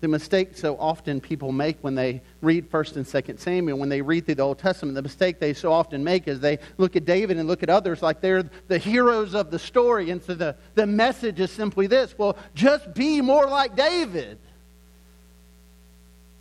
The 0.00 0.08
mistake 0.08 0.56
so 0.56 0.76
often 0.78 1.20
people 1.20 1.52
make 1.52 1.78
when 1.80 1.94
they 1.94 2.22
read 2.40 2.70
1st 2.70 2.96
and 2.96 3.06
2nd 3.06 3.38
Samuel, 3.38 3.78
when 3.78 3.88
they 3.88 4.02
read 4.02 4.26
through 4.26 4.34
the 4.36 4.42
Old 4.42 4.58
Testament, 4.58 4.96
the 4.96 5.02
mistake 5.02 5.38
they 5.38 5.54
so 5.54 5.72
often 5.72 6.02
make 6.02 6.26
is 6.26 6.40
they 6.40 6.58
look 6.76 6.96
at 6.96 7.04
David 7.04 7.36
and 7.36 7.48
look 7.48 7.62
at 7.62 7.70
others 7.70 8.02
like 8.02 8.20
they're 8.20 8.42
the 8.66 8.78
heroes 8.78 9.34
of 9.34 9.52
the 9.52 9.60
story. 9.60 10.10
And 10.10 10.20
so 10.20 10.34
the, 10.34 10.56
the 10.74 10.86
message 10.86 11.38
is 11.38 11.52
simply 11.52 11.86
this 11.86 12.16
well, 12.18 12.36
just 12.54 12.94
be 12.94 13.20
more 13.20 13.46
like 13.46 13.76
David. 13.76 14.38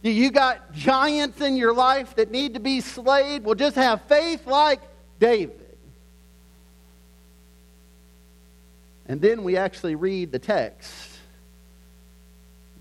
You 0.04 0.32
got 0.32 0.74
giants 0.74 1.42
in 1.42 1.56
your 1.56 1.74
life 1.74 2.16
that 2.16 2.32
need 2.32 2.56
to 2.56 2.60
be 2.60 2.82
slayed. 2.82 3.44
Well, 3.44 3.56
just 3.56 3.76
have 3.76 4.02
faith 4.04 4.48
like 4.48 4.82
David. 5.20 5.78
And 9.06 9.22
then 9.22 9.44
we 9.44 9.58
actually 9.58 9.96
read 9.96 10.32
the 10.32 10.40
text. 10.40 11.12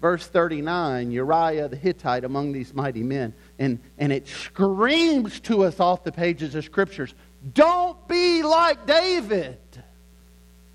Verse 0.01 0.27
39 0.27 1.11
Uriah 1.11 1.69
the 1.69 1.77
Hittite 1.77 2.25
among 2.25 2.53
these 2.53 2.73
mighty 2.73 3.03
men. 3.03 3.35
And, 3.59 3.81
and 3.99 4.13
it 4.13 4.27
screams 4.27 5.41
to 5.41 5.65
us 5.65 5.79
off 5.79 6.05
the 6.05 6.13
pages 6.13 6.55
of 6.55 6.65
Scriptures 6.65 7.15
don't 7.55 8.07
be 8.07 8.43
like 8.43 8.87
David. 8.87 9.59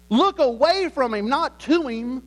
Look 0.10 0.40
away 0.40 0.90
from 0.90 1.14
him, 1.14 1.30
not 1.30 1.60
to 1.62 1.88
him. 1.88 2.24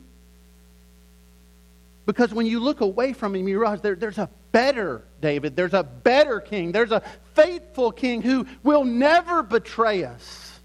Because 2.09 2.33
when 2.33 2.47
you 2.47 2.59
look 2.59 2.81
away 2.81 3.13
from 3.13 3.35
him, 3.35 3.47
you 3.47 3.59
realize 3.59 3.81
there, 3.81 3.93
there's 3.93 4.17
a 4.17 4.31
better 4.51 5.03
David. 5.21 5.55
There's 5.55 5.75
a 5.75 5.83
better 5.83 6.39
king. 6.39 6.71
There's 6.71 6.91
a 6.91 7.03
faithful 7.35 7.91
king 7.91 8.23
who 8.23 8.47
will 8.63 8.83
never 8.83 9.43
betray 9.43 10.03
us. 10.05 10.59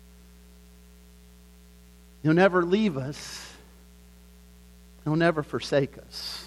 He'll 2.22 2.33
never 2.33 2.64
leave 2.64 2.96
us. 2.96 3.46
He'll 5.04 5.16
never 5.16 5.42
forsake 5.42 5.98
us. 5.98 6.46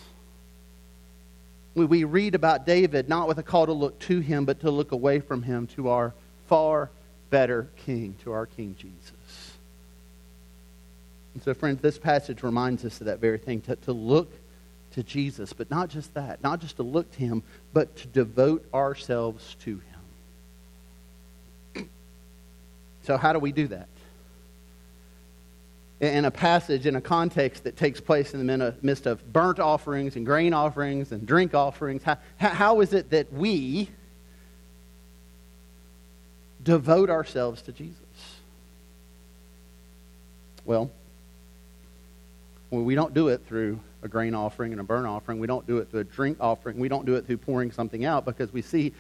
We, 1.76 1.86
we 1.86 2.04
read 2.04 2.34
about 2.34 2.66
David 2.66 3.08
not 3.08 3.28
with 3.28 3.38
a 3.38 3.44
call 3.44 3.68
to 3.68 3.74
look 3.74 4.00
to 4.00 4.20
him, 4.20 4.46
but 4.46 4.62
to 4.62 4.72
look 4.72 4.94
away 4.94 5.20
from 5.20 5.44
him 5.44 5.68
to 5.76 5.90
our 5.90 6.16
far 6.48 6.90
better 7.30 7.68
king, 7.86 8.16
to 8.24 8.32
our 8.32 8.48
King 8.48 8.76
Jesus. 8.80 9.52
And 11.36 11.44
so, 11.44 11.54
friends, 11.54 11.84
this 11.84 12.00
passage 12.00 12.42
reminds 12.42 12.84
us 12.84 13.00
of 13.00 13.06
that 13.06 13.20
very 13.20 13.38
thing 13.38 13.62
to, 13.62 13.76
to 13.76 13.92
look 13.92 14.32
to 14.98 15.04
Jesus. 15.04 15.54
But 15.54 15.70
not 15.72 15.90
just 15.90 16.14
that, 16.16 16.44
not 16.44 16.60
just 16.60 16.76
to 16.78 16.84
look 16.84 17.10
to 17.12 17.20
him, 17.20 17.44
but 17.72 17.96
to 17.98 18.08
devote 18.08 18.66
ourselves 18.74 19.56
to 19.62 19.80
him. 21.76 21.90
So, 23.04 23.16
how 23.16 23.32
do 23.32 23.40
we 23.40 23.54
do 23.54 23.68
that? 23.68 23.88
In 26.02 26.26
a 26.26 26.32
passage, 26.32 26.86
in 26.86 26.98
a 26.98 27.02
context 27.02 27.64
that 27.64 27.78
takes 27.78 28.02
place 28.02 28.34
in 28.34 28.46
the 28.46 28.76
midst 28.82 29.06
of 29.06 29.32
burnt 29.32 29.60
offerings 29.60 30.18
and 30.18 30.26
grain 30.26 30.52
offerings 30.54 31.14
and 31.14 31.26
drink 31.26 31.54
offerings, 31.56 32.04
how, 32.04 32.18
how 32.38 32.82
is 32.82 32.92
it 32.92 33.12
that 33.12 33.32
we 33.32 33.90
devote 36.62 37.10
ourselves 37.10 37.62
to 37.62 37.72
Jesus? 37.72 37.96
Well, 40.66 40.92
well, 42.70 42.84
we 42.84 42.96
don't 42.96 43.14
do 43.14 43.30
it 43.30 43.46
through 43.48 43.80
a 44.04 44.08
grain 44.08 44.36
offering 44.36 44.72
and 44.72 44.82
a 44.82 44.84
burnt 44.84 45.08
offering. 45.08 45.40
We 45.40 45.48
don't 45.48 45.66
do 45.66 45.78
it 45.78 45.90
through 45.90 46.02
a 46.02 46.06
drink 46.06 46.38
offering. 46.40 46.78
We 46.78 46.90
don't 46.90 47.06
do 47.06 47.16
it 47.16 47.26
through 47.26 47.38
pouring 47.38 47.72
something 47.72 48.06
out 48.06 48.26
because 48.26 48.52
we 48.52 48.62
see 48.62 48.94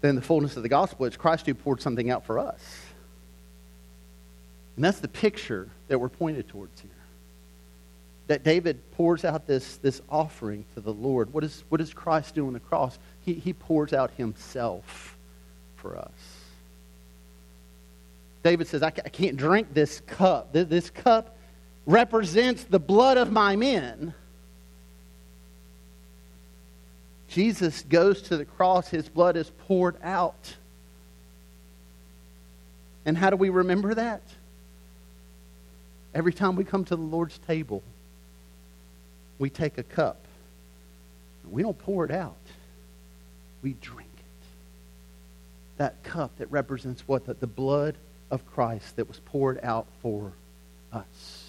that 0.00 0.08
in 0.08 0.16
the 0.16 0.22
fullness 0.22 0.56
of 0.56 0.62
the 0.62 0.68
gospel, 0.68 1.06
it's 1.06 1.16
Christ 1.16 1.46
who 1.46 1.54
poured 1.54 1.80
something 1.80 2.10
out 2.10 2.26
for 2.26 2.38
us. 2.38 2.60
And 4.76 4.84
that's 4.84 5.00
the 5.00 5.08
picture 5.08 5.68
that 5.88 5.98
we're 5.98 6.08
pointed 6.08 6.48
towards 6.48 6.80
here. 6.80 6.90
That 8.28 8.44
David 8.44 8.78
pours 8.92 9.24
out 9.24 9.46
this, 9.46 9.76
this 9.78 10.00
offering 10.08 10.64
to 10.74 10.80
the 10.80 10.92
Lord. 10.92 11.32
What, 11.32 11.42
is, 11.42 11.64
what 11.68 11.78
does 11.78 11.92
Christ 11.92 12.34
do 12.34 12.46
on 12.46 12.52
the 12.52 12.60
cross? 12.60 12.98
He, 13.24 13.34
he 13.34 13.52
pours 13.52 13.92
out 13.92 14.12
himself 14.12 15.16
for 15.76 15.98
us. 15.98 16.10
David 18.42 18.68
says, 18.68 18.82
I 18.82 18.90
can't 18.90 19.36
drink 19.36 19.74
this 19.74 20.00
cup. 20.06 20.52
This 20.52 20.88
cup 20.88 21.36
represents 21.90 22.64
the 22.64 22.78
blood 22.78 23.16
of 23.16 23.32
my 23.32 23.56
men. 23.56 24.14
Jesus 27.28 27.82
goes 27.82 28.22
to 28.22 28.36
the 28.36 28.44
cross, 28.44 28.88
his 28.88 29.08
blood 29.08 29.36
is 29.36 29.50
poured 29.66 29.96
out. 30.02 30.56
And 33.04 33.16
how 33.16 33.30
do 33.30 33.36
we 33.36 33.50
remember 33.50 33.94
that? 33.94 34.22
Every 36.14 36.32
time 36.32 36.56
we 36.56 36.64
come 36.64 36.84
to 36.84 36.96
the 36.96 37.02
Lord's 37.02 37.38
table, 37.38 37.82
we 39.38 39.48
take 39.48 39.78
a 39.78 39.82
cup. 39.82 40.24
We 41.48 41.62
don't 41.62 41.78
pour 41.78 42.04
it 42.04 42.10
out, 42.10 42.36
we 43.62 43.74
drink 43.74 44.10
it. 44.16 44.46
That 45.78 46.02
cup 46.02 46.36
that 46.38 46.50
represents 46.50 47.02
what? 47.06 47.26
The, 47.26 47.34
the 47.34 47.46
blood 47.46 47.96
of 48.30 48.44
Christ 48.46 48.96
that 48.96 49.08
was 49.08 49.18
poured 49.20 49.60
out 49.62 49.86
for 50.02 50.32
us 50.92 51.39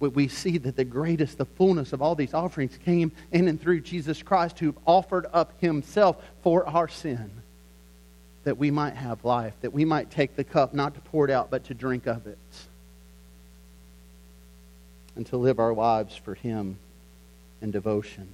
we 0.00 0.28
see 0.28 0.56
that 0.58 0.76
the 0.76 0.84
greatest, 0.84 1.36
the 1.38 1.44
fullness 1.44 1.92
of 1.92 2.00
all 2.00 2.14
these 2.14 2.32
offerings 2.32 2.78
came 2.84 3.12
in 3.32 3.46
and 3.48 3.60
through 3.60 3.82
Jesus 3.82 4.22
Christ, 4.22 4.58
who 4.58 4.74
offered 4.86 5.26
up 5.32 5.52
himself 5.60 6.16
for 6.42 6.66
our 6.66 6.88
sin, 6.88 7.30
that 8.44 8.56
we 8.56 8.70
might 8.70 8.94
have 8.94 9.24
life, 9.24 9.52
that 9.60 9.74
we 9.74 9.84
might 9.84 10.10
take 10.10 10.36
the 10.36 10.44
cup, 10.44 10.72
not 10.72 10.94
to 10.94 11.00
pour 11.00 11.26
it 11.26 11.30
out, 11.30 11.50
but 11.50 11.64
to 11.64 11.74
drink 11.74 12.06
of 12.06 12.26
it, 12.26 12.38
and 15.16 15.26
to 15.26 15.36
live 15.36 15.58
our 15.58 15.74
lives 15.74 16.16
for 16.16 16.34
him 16.34 16.78
in 17.60 17.70
devotion. 17.70 18.26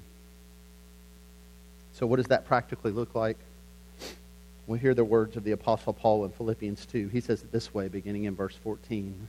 So, 1.94 2.06
what 2.06 2.16
does 2.16 2.26
that 2.26 2.46
practically 2.46 2.92
look 2.92 3.14
like? 3.14 3.38
We 4.68 4.78
hear 4.78 4.94
the 4.94 5.04
words 5.04 5.36
of 5.36 5.44
the 5.44 5.52
Apostle 5.52 5.92
Paul 5.92 6.24
in 6.24 6.30
Philippians 6.30 6.86
2. 6.86 7.08
He 7.08 7.20
says 7.20 7.42
it 7.42 7.50
this 7.50 7.72
way, 7.74 7.88
beginning 7.88 8.24
in 8.24 8.36
verse 8.36 8.54
14. 8.62 9.28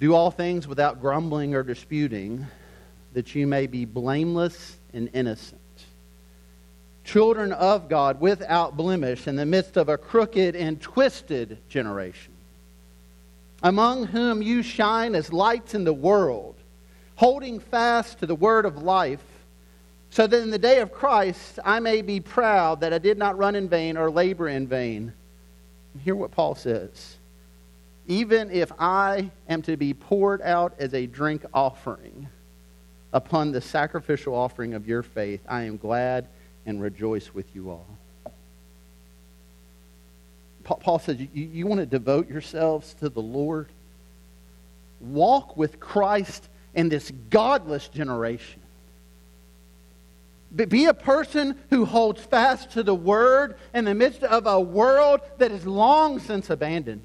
Do 0.00 0.14
all 0.14 0.30
things 0.30 0.66
without 0.66 1.02
grumbling 1.02 1.54
or 1.54 1.62
disputing, 1.62 2.46
that 3.12 3.34
you 3.34 3.46
may 3.46 3.66
be 3.66 3.84
blameless 3.84 4.78
and 4.94 5.10
innocent. 5.12 5.60
Children 7.04 7.52
of 7.52 7.90
God 7.90 8.18
without 8.18 8.78
blemish 8.78 9.26
in 9.26 9.36
the 9.36 9.44
midst 9.44 9.76
of 9.76 9.90
a 9.90 9.98
crooked 9.98 10.56
and 10.56 10.80
twisted 10.80 11.58
generation, 11.68 12.32
among 13.62 14.06
whom 14.06 14.40
you 14.40 14.62
shine 14.62 15.14
as 15.14 15.34
lights 15.34 15.74
in 15.74 15.84
the 15.84 15.92
world, 15.92 16.54
holding 17.16 17.60
fast 17.60 18.20
to 18.20 18.26
the 18.26 18.34
word 18.34 18.64
of 18.64 18.82
life, 18.82 19.22
so 20.08 20.26
that 20.26 20.42
in 20.42 20.50
the 20.50 20.58
day 20.58 20.80
of 20.80 20.92
Christ 20.92 21.58
I 21.62 21.78
may 21.78 22.00
be 22.00 22.20
proud 22.20 22.80
that 22.80 22.94
I 22.94 22.98
did 22.98 23.18
not 23.18 23.36
run 23.36 23.54
in 23.54 23.68
vain 23.68 23.98
or 23.98 24.10
labor 24.10 24.48
in 24.48 24.66
vain. 24.66 25.12
Hear 26.04 26.14
what 26.14 26.30
Paul 26.30 26.54
says 26.54 27.16
even 28.06 28.50
if 28.50 28.72
I 28.78 29.30
am 29.48 29.62
to 29.62 29.76
be 29.76 29.94
poured 29.94 30.42
out 30.42 30.74
as 30.78 30.94
a 30.94 31.06
drink 31.06 31.44
offering 31.54 32.28
upon 33.12 33.52
the 33.52 33.60
sacrificial 33.60 34.34
offering 34.34 34.74
of 34.74 34.86
your 34.86 35.02
faith, 35.02 35.40
I 35.48 35.62
am 35.62 35.76
glad 35.76 36.26
and 36.66 36.80
rejoice 36.80 37.32
with 37.34 37.54
you 37.54 37.70
all. 37.70 37.86
Paul 40.62 40.98
says, 40.98 41.18
you, 41.18 41.28
you 41.34 41.66
want 41.66 41.80
to 41.80 41.86
devote 41.86 42.28
yourselves 42.28 42.94
to 43.00 43.08
the 43.08 43.22
Lord? 43.22 43.68
Walk 45.00 45.56
with 45.56 45.80
Christ 45.80 46.48
in 46.74 46.88
this 46.88 47.10
godless 47.30 47.88
generation. 47.88 48.60
Be 50.54 50.86
a 50.86 50.94
person 50.94 51.58
who 51.70 51.84
holds 51.84 52.20
fast 52.20 52.72
to 52.72 52.82
the 52.82 52.94
word 52.94 53.56
in 53.72 53.84
the 53.84 53.94
midst 53.94 54.22
of 54.22 54.46
a 54.46 54.60
world 54.60 55.20
that 55.38 55.52
is 55.52 55.64
long 55.64 56.18
since 56.18 56.50
abandoned. 56.50 57.04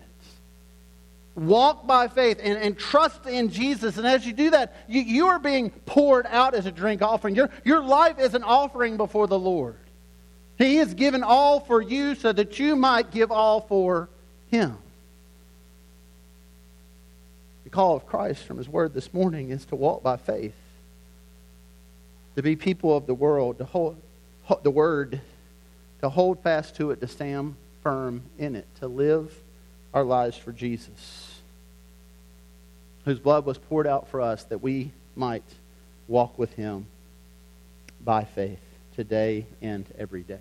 Walk 1.36 1.86
by 1.86 2.08
faith 2.08 2.40
and, 2.42 2.58
and 2.58 2.78
trust 2.78 3.26
in 3.26 3.50
Jesus. 3.50 3.98
And 3.98 4.08
as 4.08 4.26
you 4.26 4.34
do 4.34 4.52
that, 4.52 4.76
you, 4.88 5.02
you 5.02 5.28
are 5.28 5.40
being 5.40 5.70
poured 5.70 6.26
out 6.28 6.54
as 6.54 6.66
a 6.66 6.72
drink 6.72 7.02
offering. 7.02 7.36
Your, 7.36 7.50
your 7.64 7.84
life 7.84 8.20
is 8.20 8.34
an 8.34 8.44
offering 8.44 8.98
before 8.98 9.28
the 9.28 9.38
Lord. 9.38 9.76
He 10.58 10.78
has 10.78 10.94
given 10.94 11.24
all 11.24 11.60
for 11.60 11.82
you 11.82 12.16
so 12.16 12.32
that 12.32 12.58
you 12.58 12.78
might 12.78 13.12
give 13.12 13.32
all 13.32 13.62
for 13.62 14.08
Him. 14.50 14.78
The 17.66 17.70
call 17.70 17.98
of 17.98 18.08
Christ 18.08 18.44
from 18.44 18.58
His 18.58 18.70
Word 18.70 18.94
this 18.94 19.14
morning 19.14 19.50
is 19.50 19.66
to 19.66 19.76
walk 19.76 20.02
by 20.02 20.16
faith 20.16 20.56
to 22.36 22.44
be 22.44 22.56
people 22.56 22.96
of 22.96 23.06
the 23.06 23.14
world, 23.14 23.58
to 23.58 23.66
hold 23.66 24.02
the 24.64 24.72
word, 24.72 25.22
to 26.02 26.10
hold 26.10 26.40
fast 26.42 26.76
to 26.76 26.92
it, 26.92 27.00
to 27.02 27.08
stand 27.08 27.56
firm 27.82 28.22
in 28.38 28.56
it, 28.56 28.68
to 28.80 28.88
live 28.88 29.34
our 29.94 30.04
lives 30.04 30.38
for 30.38 30.52
Jesus, 30.52 31.25
whose 33.06 33.20
blood 33.20 33.46
was 33.46 33.58
poured 33.58 33.88
out 33.88 34.08
for 34.10 34.20
us 34.20 34.44
that 34.46 34.58
we 34.58 34.92
might 35.16 35.44
walk 36.08 36.38
with 36.38 36.52
him 36.54 36.86
by 38.04 38.24
faith 38.24 38.60
today 38.96 39.46
and 39.62 39.86
every 39.98 40.24
day. 40.24 40.40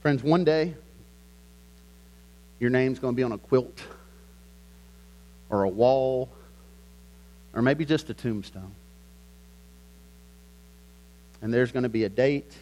Friends, 0.00 0.22
one 0.22 0.42
day 0.42 0.74
your 2.58 2.70
name's 2.70 2.98
going 2.98 3.14
to 3.14 3.16
be 3.16 3.22
on 3.22 3.32
a 3.32 3.38
quilt 3.38 3.80
or 5.48 5.62
a 5.62 5.68
wall 5.68 6.28
or 7.54 7.62
maybe 7.62 7.84
just 7.84 8.10
a 8.10 8.14
tombstone. 8.14 8.74
And 11.40 11.52
there's 11.52 11.72
going 11.72 11.82
to 11.84 11.88
be 11.88 12.04
a 12.04 12.08
date, 12.08 12.52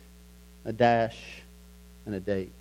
a 0.64 0.72
dash, 0.72 1.18
and 2.06 2.14
a 2.14 2.20
date. 2.20 2.52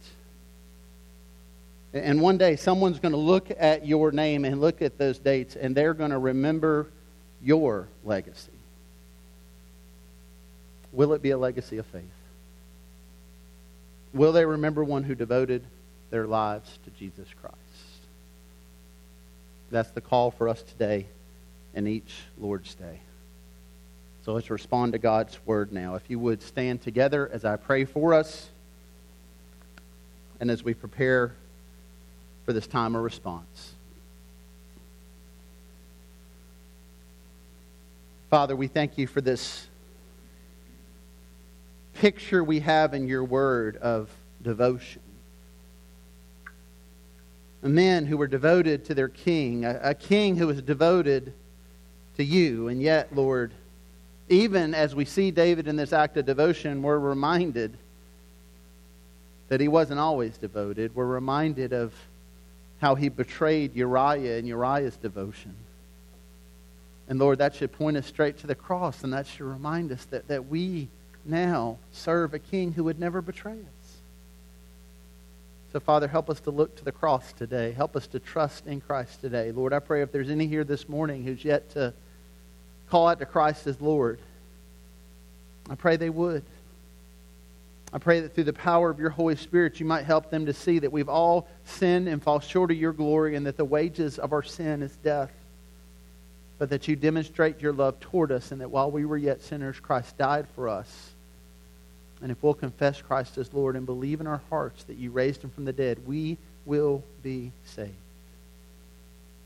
And 1.94 2.22
one 2.22 2.38
day, 2.38 2.56
someone's 2.56 3.00
going 3.00 3.14
to 3.14 3.18
look 3.18 3.50
at 3.58 3.86
your 3.86 4.12
name 4.12 4.46
and 4.46 4.62
look 4.62 4.82
at 4.82 4.98
those 4.98 5.18
dates, 5.18 5.56
and 5.56 5.76
they're 5.76 5.96
going 5.96 6.12
to 6.12 6.20
remember 6.20 6.88
your 7.42 7.88
legacy. 8.04 8.52
Will 10.92 11.14
it 11.14 11.22
be 11.22 11.32
a 11.32 11.38
legacy 11.38 11.78
of 11.78 11.86
faith? 11.88 12.04
Will 14.14 14.32
they 14.32 14.46
remember 14.46 14.84
one 14.84 15.04
who 15.04 15.16
devoted 15.16 15.64
their 16.10 16.28
lives 16.28 16.78
to 16.86 16.92
Jesus 16.92 17.28
Christ? 17.42 17.56
That's 19.72 19.92
the 19.92 20.02
call 20.02 20.32
for 20.32 20.50
us 20.50 20.62
today 20.64 21.06
and 21.76 21.88
each 21.88 22.14
Lord's 22.40 22.74
Day. 22.74 23.00
So 24.26 24.34
let's 24.34 24.50
respond 24.50 24.94
to 24.94 25.00
God's 25.00 25.38
word 25.46 25.72
now. 25.72 25.96
If 25.96 26.10
you 26.10 26.20
would 26.20 26.42
stand 26.42 26.82
together 26.82 27.30
as 27.32 27.46
I 27.46 27.56
pray 27.56 27.86
for 27.86 28.14
us 28.14 28.50
and 30.40 30.50
as 30.50 30.64
we 30.64 30.74
prepare 30.74 31.34
for 32.50 32.54
this 32.54 32.66
time 32.66 32.96
of 32.96 33.04
response. 33.04 33.76
Father, 38.32 38.56
we 38.56 38.66
thank 38.66 38.98
you 38.98 39.06
for 39.06 39.22
this 39.22 39.68
picture 41.94 42.44
we 42.44 42.62
have 42.62 42.96
in 42.96 43.08
your 43.08 43.24
word 43.24 43.78
of 43.78 44.10
devotion 44.42 45.04
men 47.62 48.08
who 48.08 48.18
were 48.18 48.26
devoted 48.26 48.84
to 48.86 48.96
their 48.96 49.10
king, 49.10 49.64
a, 49.64 49.80
a, 49.84 49.94
king 49.94 50.36
who 50.36 50.48
was 50.48 50.60
devoted 50.64 51.32
to 52.18 52.24
you. 52.24 52.68
And 52.70 52.82
yet, 52.82 53.16
Lord, 53.16 53.52
even 54.28 54.74
as 54.74 54.96
we 54.96 55.06
see 55.06 55.30
David 55.30 55.68
in 55.68 55.76
this 55.76 55.94
act 55.94 56.18
of 56.18 56.26
devotion, 56.26 56.82
we're 56.82 56.98
reminded 56.98 57.78
that 59.50 59.62
he 59.62 59.68
wasn't 59.68 60.00
always 60.00 60.36
devoted. 60.40 60.96
We're 60.96 61.06
reminded 61.06 61.74
of 61.74 61.94
how 62.80 62.96
he 62.96 63.10
betrayed 63.10 63.76
Uriah 63.76 64.38
and 64.38 64.48
Uriah's 64.48 64.96
devotion. 64.98 65.54
And 67.08 67.20
Lord, 67.20 67.40
that 67.40 67.56
should 67.56 67.72
point 67.72 67.98
us 67.98 68.06
straight 68.06 68.38
to 68.40 68.48
the 68.48 68.56
cross, 68.56 69.04
and 69.04 69.14
that 69.14 69.28
should 69.28 69.46
remind 69.46 69.92
us 69.92 70.06
that, 70.06 70.28
that 70.28 70.48
we 70.48 70.88
now 71.26 71.78
serve 71.92 72.34
a 72.34 72.40
king 72.40 72.72
who 72.72 72.86
would 72.86 73.00
never 73.00 73.22
betray 73.22 73.54
us. 73.54 73.98
So, 75.74 75.80
Father, 75.80 76.08
help 76.08 76.30
us 76.30 76.40
to 76.42 76.52
look 76.52 76.76
to 76.78 76.86
the 76.86 76.92
cross 76.92 77.32
today. 77.34 77.72
Help 77.74 77.96
us 77.96 78.08
to 78.08 78.20
trust 78.20 78.66
in 78.66 78.82
Christ 78.82 79.22
today. 79.22 79.52
Lord, 79.52 79.72
I 79.72 79.80
pray 79.80 80.02
if 80.02 80.12
there's 80.12 80.30
any 80.30 80.48
here 80.48 80.64
this 80.64 80.90
morning 80.90 81.24
who's 81.24 81.46
yet 81.46 81.70
to 81.72 81.94
call 82.90 83.08
out 83.08 83.20
to 83.20 83.26
Christ 83.26 83.68
as 83.68 83.80
Lord, 83.80 84.20
I 85.70 85.76
pray 85.76 85.96
they 85.96 86.10
would. 86.10 86.44
I 87.92 87.98
pray 87.98 88.20
that 88.22 88.36
through 88.36 88.44
the 88.44 88.54
power 88.54 88.90
of 88.90 89.00
your 89.00 89.10
Holy 89.10 89.36
Spirit, 89.36 89.80
you 89.80 89.86
might 89.86 90.06
help 90.06 90.30
them 90.30 90.46
to 90.46 90.54
see 90.54 90.80
that 90.80 90.92
we've 90.92 91.10
all 91.10 91.48
sinned 91.64 92.08
and 92.08 92.22
fall 92.22 92.40
short 92.40 92.70
of 92.70 92.78
your 92.78 92.94
glory 92.94 93.36
and 93.36 93.46
that 93.48 93.58
the 93.58 93.66
wages 93.66 94.20
of 94.20 94.32
our 94.32 94.44
sin 94.44 94.84
is 94.84 94.96
death. 94.98 95.32
But 96.60 96.70
that 96.70 96.88
you 96.88 96.96
demonstrate 96.96 97.62
your 97.62 97.74
love 97.74 98.00
toward 98.00 98.32
us 98.32 98.52
and 98.52 98.62
that 98.62 98.70
while 98.70 98.92
we 98.92 99.06
were 99.06 99.18
yet 99.18 99.42
sinners, 99.42 99.80
Christ 99.80 100.18
died 100.18 100.48
for 100.56 100.70
us. 100.70 101.12
And 102.22 102.32
if 102.32 102.44
we'll 102.44 102.54
confess 102.54 103.02
Christ 103.02 103.38
as 103.38 103.54
Lord 103.54 103.76
and 103.76 103.86
believe 103.86 104.22
in 104.22 104.28
our 104.28 104.42
hearts 104.50 104.84
that 104.84 104.98
you 104.98 105.10
raised 105.10 105.42
him 105.42 105.50
from 105.50 105.66
the 105.66 105.74
dead, 105.74 106.06
we 106.06 106.38
will 106.66 107.02
be 107.24 107.52
saved. 107.64 107.94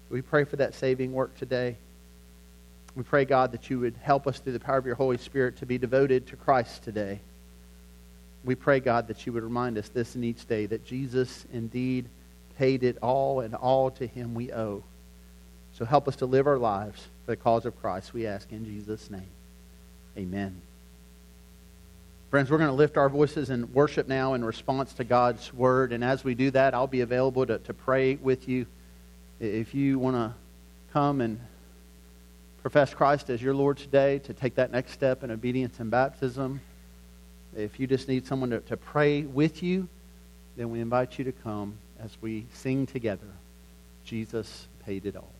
We 0.10 0.22
pray 0.22 0.44
for 0.44 0.58
that 0.58 0.74
saving 0.74 1.14
work 1.14 1.38
today. 1.38 1.78
We 2.96 3.04
pray, 3.04 3.26
God, 3.26 3.52
that 3.54 3.70
you 3.70 3.80
would 3.80 3.96
help 4.02 4.28
us 4.28 4.40
through 4.40 4.54
the 4.54 4.60
power 4.60 4.78
of 4.78 4.86
your 4.86 4.96
Holy 4.96 5.18
Spirit 5.18 5.58
to 5.58 5.66
be 5.66 5.78
devoted 5.78 6.28
to 6.28 6.36
Christ 6.36 6.84
today. 6.84 7.20
We 8.44 8.56
pray, 8.56 8.80
God, 8.80 9.08
that 9.08 9.26
you 9.26 9.34
would 9.34 9.44
remind 9.44 9.78
us 9.78 9.90
this 9.90 10.16
in 10.16 10.24
each 10.24 10.48
day 10.48 10.66
that 10.66 10.86
Jesus 10.86 11.46
indeed 11.54 12.06
paid 12.58 12.84
it 12.84 12.98
all, 13.02 13.40
and 13.40 13.56
all 13.56 13.90
to 13.92 14.06
him 14.06 14.36
we 14.36 14.52
owe. 14.52 14.84
So 15.78 15.86
help 15.86 16.08
us 16.08 16.18
to 16.18 16.26
live 16.26 16.46
our 16.46 16.58
lives 16.58 17.08
for 17.26 17.32
the 17.32 17.38
cause 17.38 17.66
of 17.66 17.80
Christ, 17.82 18.14
we 18.14 18.28
ask 18.28 18.52
in 18.52 18.66
Jesus' 18.66 19.10
name. 19.10 19.30
Amen. 20.18 20.62
Friends, 22.30 22.52
we're 22.52 22.58
going 22.58 22.70
to 22.70 22.76
lift 22.76 22.98
our 22.98 23.10
voices 23.10 23.50
in 23.50 23.72
worship 23.74 24.08
now 24.08 24.34
in 24.34 24.44
response 24.44 24.94
to 24.94 25.04
God's 25.04 25.54
word. 25.54 25.94
And 25.94 26.04
as 26.04 26.24
we 26.24 26.36
do 26.36 26.52
that, 26.52 26.74
I'll 26.74 26.88
be 26.88 27.02
available 27.02 27.46
to, 27.46 27.60
to 27.60 27.74
pray 27.74 28.16
with 28.16 28.48
you. 28.48 28.66
If 29.40 29.74
you 29.74 30.00
want 30.00 30.16
to 30.16 30.34
come 30.92 31.22
and 31.22 31.40
profess 32.62 32.94
Christ 32.94 33.30
as 33.30 33.42
your 33.42 33.54
Lord 33.54 33.78
today, 33.78 34.20
to 34.20 34.34
take 34.34 34.56
that 34.56 34.72
next 34.72 34.92
step 34.92 35.24
in 35.24 35.32
obedience 35.32 35.80
and 35.80 35.90
baptism, 35.90 36.60
if 37.56 37.80
you 37.80 37.88
just 37.88 38.08
need 38.08 38.26
someone 38.26 38.50
to, 38.52 38.60
to 38.62 38.78
pray 38.78 39.24
with 39.24 39.62
you, 39.64 39.88
then 40.56 40.70
we 40.70 40.80
invite 40.80 41.18
you 41.18 41.26
to 41.26 41.32
come 41.32 41.78
as 42.00 42.16
we 42.22 42.46
sing 42.54 42.86
together. 42.86 43.28
Jesus 44.06 44.68
paid 44.86 45.06
it 45.06 45.16
all. 45.16 45.33